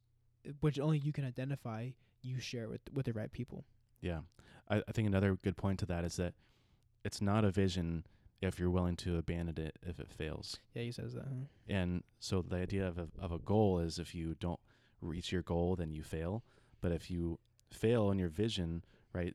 which 0.60 0.78
only 0.78 0.98
you 0.98 1.12
can 1.12 1.24
identify, 1.24 1.90
you 2.22 2.38
share 2.40 2.68
with 2.68 2.82
with 2.92 3.06
the 3.06 3.12
right 3.14 3.32
people. 3.32 3.64
Yeah. 4.02 4.20
I, 4.68 4.82
I 4.86 4.92
think 4.92 5.08
another 5.08 5.36
good 5.36 5.56
point 5.56 5.78
to 5.80 5.86
that 5.86 6.04
is 6.04 6.16
that 6.16 6.34
it's 7.04 7.20
not 7.22 7.44
a 7.44 7.50
vision 7.50 8.04
if 8.40 8.58
you're 8.58 8.70
willing 8.70 8.96
to 8.96 9.16
abandon 9.16 9.58
it 9.64 9.78
if 9.86 9.98
it 10.00 10.10
fails. 10.10 10.58
Yeah, 10.74 10.82
he 10.82 10.92
says 10.92 11.14
that. 11.14 11.24
huh? 11.24 11.46
And 11.68 12.02
so 12.20 12.42
the 12.42 12.56
idea 12.56 12.86
of 12.86 12.98
a, 12.98 13.08
of 13.18 13.32
a 13.32 13.38
goal 13.38 13.78
is 13.78 13.98
if 13.98 14.14
you 14.14 14.34
don't 14.38 14.60
reach 15.00 15.32
your 15.32 15.42
goal, 15.42 15.76
then 15.76 15.92
you 15.92 16.02
fail. 16.02 16.44
But 16.80 16.92
if 16.92 17.10
you 17.10 17.38
fail 17.72 18.10
in 18.10 18.18
your 18.18 18.28
vision, 18.28 18.84
right, 19.12 19.34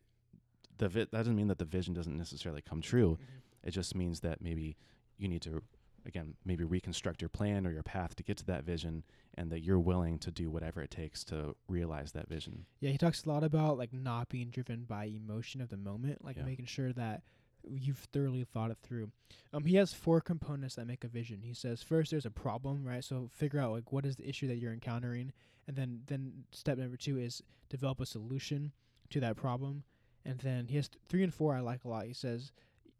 the 0.77 0.89
vi- 0.89 0.99
that 1.01 1.11
doesn't 1.11 1.35
mean 1.35 1.47
that 1.47 1.57
the 1.59 1.65
vision 1.65 1.93
doesn't 1.93 2.17
necessarily 2.17 2.61
come 2.61 2.81
true. 2.81 3.17
Mm-hmm. 3.21 3.67
It 3.67 3.71
just 3.71 3.95
means 3.95 4.19
that 4.21 4.41
maybe 4.41 4.77
you 5.17 5.27
need 5.27 5.41
to, 5.41 5.61
again, 6.05 6.35
maybe 6.45 6.63
reconstruct 6.63 7.21
your 7.21 7.29
plan 7.29 7.65
or 7.67 7.71
your 7.71 7.83
path 7.83 8.15
to 8.15 8.23
get 8.23 8.37
to 8.37 8.45
that 8.45 8.63
vision, 8.63 9.03
and 9.35 9.51
that 9.51 9.61
you're 9.63 9.79
willing 9.79 10.17
to 10.19 10.31
do 10.31 10.49
whatever 10.51 10.81
it 10.81 10.91
takes 10.91 11.23
to 11.25 11.55
realize 11.67 12.11
that 12.13 12.29
vision. 12.29 12.65
Yeah, 12.79 12.91
he 12.91 12.97
talks 12.97 13.25
a 13.25 13.29
lot 13.29 13.43
about 13.43 13.77
like 13.77 13.91
not 13.91 14.29
being 14.29 14.49
driven 14.49 14.83
by 14.85 15.05
emotion 15.05 15.59
of 15.61 15.69
the 15.69 15.77
moment, 15.77 16.23
like 16.23 16.37
Yeah. 16.37 16.43
making 16.43 16.65
sure 16.67 16.93
that 16.93 17.23
you've 17.67 17.97
thoroughly 18.13 18.43
thought 18.43 18.71
it 18.71 18.77
through. 18.81 19.11
Um, 19.53 19.65
he 19.65 19.75
has 19.75 19.93
four 19.93 20.21
components 20.21 20.75
that 20.75 20.87
make 20.87 21.03
a 21.03 21.07
vision. 21.07 21.41
He 21.41 21.53
says 21.53 21.81
first 21.83 22.11
there's 22.11 22.25
a 22.25 22.31
problem, 22.31 22.83
right? 22.85 23.03
So 23.03 23.29
figure 23.31 23.59
out 23.59 23.71
like 23.71 23.91
what 23.91 24.05
is 24.05 24.15
the 24.15 24.27
issue 24.27 24.47
that 24.47 24.57
you're 24.57 24.73
encountering, 24.73 25.31
and 25.67 25.75
then 25.75 26.01
then 26.07 26.45
step 26.51 26.77
number 26.77 26.97
two 26.97 27.17
is 27.17 27.41
develop 27.69 27.99
a 27.99 28.05
solution 28.05 28.71
to 29.09 29.19
that 29.19 29.35
problem, 29.37 29.83
and 30.25 30.39
then 30.39 30.67
he 30.67 30.75
has 30.75 30.87
th- 30.89 31.01
three 31.07 31.23
and 31.23 31.33
four 31.33 31.55
I 31.55 31.59
like 31.59 31.83
a 31.85 31.87
lot. 31.87 32.05
He 32.05 32.13
says 32.13 32.51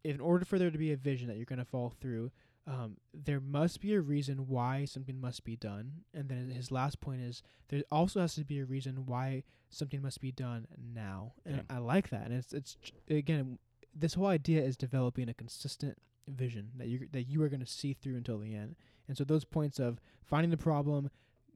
in 0.04 0.20
order 0.20 0.46
for 0.46 0.58
there 0.58 0.72
to 0.72 0.78
be 0.78 0.92
a 0.94 0.98
vision 0.98 1.28
that 1.28 1.36
you're 1.38 1.46
going 1.46 1.60
to 1.60 1.66
follow 1.66 1.90
through. 1.90 2.32
Um, 2.68 2.98
there 3.16 3.40
must 3.40 3.82
be 3.82 3.96
a 3.96 4.02
reason 4.02 4.48
why 4.48 4.86
something 4.86 5.20
must 5.20 5.44
be 5.44 5.56
done, 5.56 6.04
and 6.14 6.30
then 6.30 6.52
his 6.52 6.70
last 6.72 7.00
point 7.02 7.22
is 7.22 7.42
there 7.70 7.82
also 7.92 8.20
has 8.22 8.36
to 8.36 8.46
be 8.46 8.60
a 8.60 8.66
reason 8.66 9.08
why 9.08 9.44
something 9.72 10.04
must 10.04 10.22
be 10.22 10.32
done 10.32 10.68
now. 10.78 11.34
And 11.46 11.56
Yeah. 11.56 11.62
I 11.68 11.80
like 11.80 12.10
that. 12.10 12.26
And 12.26 12.34
it's 12.36 12.54
it's 12.54 12.78
again 13.10 13.58
this 13.96 14.14
whole 14.14 14.28
idea 14.28 14.62
is 14.62 14.78
developing 14.78 15.30
a 15.30 15.34
consistent 15.34 15.98
vision 16.28 16.70
that 16.78 16.88
you 16.88 17.08
that 17.12 17.24
you 17.24 17.42
are 17.42 17.50
going 17.50 17.60
to 17.60 17.66
see 17.66 17.94
through 17.94 18.16
until 18.16 18.38
the 18.38 18.56
end. 18.56 18.76
And 19.08 19.18
so 19.18 19.24
those 19.24 19.46
points 19.46 19.80
of 19.80 20.00
finding 20.24 20.52
the 20.52 20.58
problem, 20.58 21.10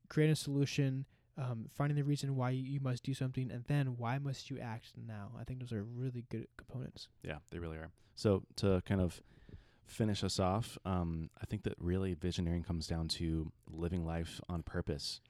creating 0.09 0.33
a 0.33 0.35
solution, 0.35 1.05
um, 1.37 1.67
finding 1.69 1.95
the 1.95 2.03
reason 2.03 2.35
why 2.35 2.49
you 2.51 2.79
must 2.79 3.03
do 3.03 3.13
something, 3.13 3.51
and 3.51 3.63
then 3.65 3.97
why 3.97 4.17
must 4.17 4.49
you 4.49 4.59
act 4.59 4.91
now. 5.07 5.31
I 5.39 5.43
think 5.43 5.59
those 5.59 5.71
are 5.71 5.83
really 5.83 6.25
good 6.29 6.47
components. 6.57 7.09
Yeah, 7.23 7.37
they 7.51 7.59
really 7.59 7.77
are. 7.77 7.91
So 8.15 8.43
to 8.57 8.81
kind 8.85 9.01
of 9.01 9.21
finish 9.85 10.23
us 10.23 10.39
off, 10.39 10.77
um, 10.85 11.29
I 11.41 11.45
think 11.45 11.63
that 11.63 11.75
really 11.77 12.15
visioneering 12.15 12.65
comes 12.65 12.87
down 12.87 13.07
to 13.09 13.51
living 13.71 14.05
life 14.05 14.41
on 14.49 14.63
purpose, 14.63 15.21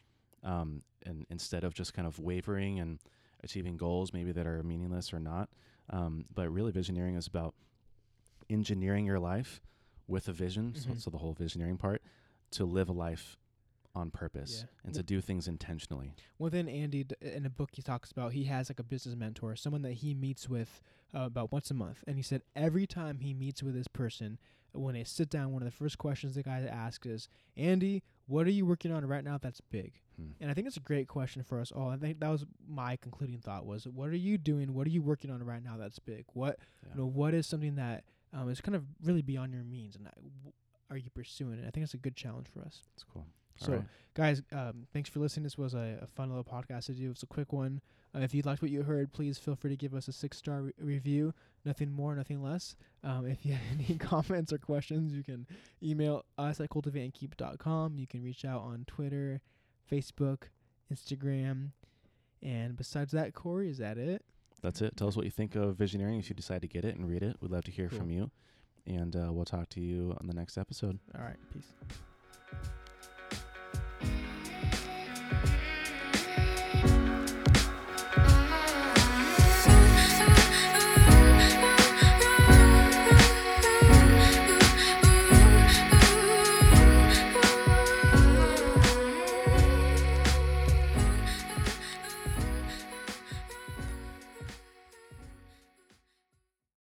um, 0.43 0.83
and 1.05 1.25
instead 1.29 1.63
of 1.63 1.73
just 1.73 1.93
kind 1.93 2.07
of 2.07 2.19
wavering 2.19 2.79
and 2.79 2.99
achieving 3.43 3.75
goals 3.75 4.13
maybe 4.13 4.31
that 4.31 4.47
are 4.47 4.63
meaningless 4.63 5.13
or 5.13 5.19
not. 5.19 5.49
Um, 5.89 6.25
but 6.33 6.49
really, 6.49 6.71
visioneering 6.71 7.17
is 7.17 7.27
about 7.27 7.53
engineering 8.49 9.05
your 9.05 9.19
life 9.19 9.61
with 10.07 10.27
a 10.27 10.33
vision. 10.33 10.75
So, 10.75 10.89
Mhm. 10.91 10.99
so 11.01 11.09
the 11.09 11.17
whole 11.19 11.33
visioneering 11.35 11.77
part 11.79 12.01
to 12.51 12.65
live 12.65 12.89
a 12.89 12.93
life 12.93 13.37
on 13.95 14.09
purpose 14.11 14.61
Yeah. 14.61 14.69
and 14.85 14.93
to 14.95 15.03
do 15.03 15.21
things 15.21 15.47
intentionally. 15.47 16.15
Well, 16.39 16.49
then 16.49 16.67
Andy, 16.67 17.03
d- 17.03 17.15
in 17.21 17.45
a 17.45 17.49
book 17.49 17.71
he 17.75 17.81
talks 17.81 18.11
about, 18.11 18.33
he 18.33 18.45
has 18.45 18.69
like 18.69 18.79
a 18.79 18.83
business 18.83 19.15
mentor, 19.15 19.55
someone 19.55 19.83
that 19.83 19.93
he 19.93 20.13
meets 20.13 20.49
with 20.49 20.81
uh, 21.13 21.19
about 21.27 21.51
once 21.51 21.69
a 21.69 21.75
month. 21.75 22.03
And 22.07 22.17
he 22.17 22.23
said 22.23 22.41
every 22.55 22.87
time 22.87 23.19
he 23.19 23.33
meets 23.35 23.61
with 23.61 23.75
this 23.75 23.87
person, 23.87 24.39
when 24.73 24.95
they 24.95 25.03
sit 25.03 25.29
down, 25.29 25.51
one 25.51 25.61
of 25.61 25.65
the 25.65 25.75
first 25.75 25.97
questions 25.97 26.35
the 26.35 26.43
guy 26.43 26.59
asks 26.69 27.05
is, 27.07 27.29
Andy, 27.55 28.03
what 28.27 28.47
are 28.47 28.51
you 28.51 28.65
working 28.65 28.91
on 28.91 29.05
right 29.05 29.23
now 29.23 29.37
that's 29.37 29.61
big? 29.61 29.93
Hmm. 30.17 30.31
And 30.41 30.49
I 30.49 30.53
think 30.53 30.67
it's 30.67 30.77
a 30.77 30.81
great 30.81 31.07
question 31.07 31.43
for 31.43 31.59
us 31.59 31.71
all. 31.71 31.89
I 31.89 31.97
think 31.97 32.19
that 32.19 32.29
was 32.29 32.45
my 32.67 32.95
concluding 32.97 33.39
thought 33.39 33.65
was, 33.65 33.87
what 33.87 34.09
are 34.09 34.15
you 34.15 34.37
doing? 34.37 34.73
What 34.73 34.87
are 34.87 34.91
you 34.91 35.01
working 35.01 35.29
on 35.31 35.43
right 35.43 35.63
now 35.63 35.77
that's 35.77 35.99
big? 35.99 36.25
What 36.33 36.57
Yeah. 36.83 36.89
you 36.95 37.01
know, 37.01 37.07
what 37.07 37.33
is 37.33 37.45
something 37.47 37.75
that 37.75 38.03
um, 38.33 38.49
is 38.49 38.61
kind 38.61 38.75
of 38.75 38.83
really 39.03 39.21
beyond 39.21 39.53
your 39.53 39.63
means, 39.63 39.95
and 39.95 40.07
uh, 40.07 40.11
w- 40.15 40.53
are 40.89 40.97
you 40.97 41.09
pursuing 41.11 41.59
it? 41.59 41.65
I 41.67 41.69
think 41.71 41.83
it's 41.83 41.93
a 41.93 41.97
good 41.97 42.15
challenge 42.15 42.47
for 42.51 42.61
us. 42.61 42.81
It's 42.95 43.03
cool. 43.03 43.27
So, 43.57 43.73
right. 43.73 43.83
guys, 44.13 44.41
um, 44.51 44.87
thanks 44.93 45.09
for 45.09 45.19
listening. 45.19 45.43
This 45.43 45.57
was 45.57 45.73
a, 45.73 45.99
a 46.01 46.07
fun 46.07 46.29
little 46.29 46.43
podcast 46.43 46.85
to 46.87 46.93
do. 46.93 47.11
It's 47.11 47.23
a 47.23 47.27
quick 47.27 47.53
one. 47.53 47.81
Uh, 48.15 48.19
if 48.19 48.33
you 48.33 48.41
liked 48.43 48.61
what 48.61 48.69
you 48.71 48.83
heard, 48.83 49.11
please 49.13 49.37
feel 49.37 49.55
free 49.55 49.69
to 49.71 49.75
give 49.77 49.93
us 49.93 50.07
a 50.07 50.11
six 50.11 50.37
star 50.37 50.61
re- 50.63 50.73
review. 50.79 51.33
Nothing 51.65 51.91
more, 51.91 52.13
nothing 52.15 52.43
less. 52.43 52.75
Um, 53.03 53.25
if 53.25 53.45
you 53.45 53.53
have 53.53 53.61
any 53.89 53.97
comments 53.97 54.51
or 54.53 54.57
questions, 54.57 55.13
you 55.13 55.23
can 55.23 55.47
email 55.81 56.25
us 56.37 56.59
at 56.59 56.69
cultivateandkeep.com. 56.69 57.97
You 57.97 58.07
can 58.07 58.23
reach 58.23 58.45
out 58.45 58.61
on 58.61 58.83
Twitter, 58.87 59.41
Facebook, 59.91 60.43
Instagram. 60.93 61.71
And 62.41 62.75
besides 62.75 63.11
that, 63.13 63.33
Corey, 63.33 63.69
is 63.69 63.77
that 63.77 63.97
it? 63.97 64.23
That's 64.61 64.81
it. 64.81 64.95
Tell 64.95 65.07
us 65.07 65.15
what 65.15 65.25
you 65.25 65.31
think 65.31 65.55
of 65.55 65.75
Visioneering 65.75 66.19
if 66.19 66.29
you 66.29 66.35
decide 66.35 66.61
to 66.61 66.67
get 66.67 66.85
it 66.85 66.95
and 66.95 67.09
read 67.09 67.23
it. 67.23 67.37
We'd 67.41 67.51
love 67.51 67.63
to 67.65 67.71
hear 67.71 67.87
Cool. 67.89 67.99
from 67.99 68.11
you. 68.11 68.31
And 68.85 69.15
uh, 69.15 69.31
we'll 69.31 69.45
talk 69.45 69.69
to 69.69 69.81
you 69.81 70.15
on 70.19 70.27
the 70.27 70.33
next 70.33 70.57
episode. 70.57 70.99
All 71.17 71.23
right. 71.23 71.37
Peace. 71.53 71.73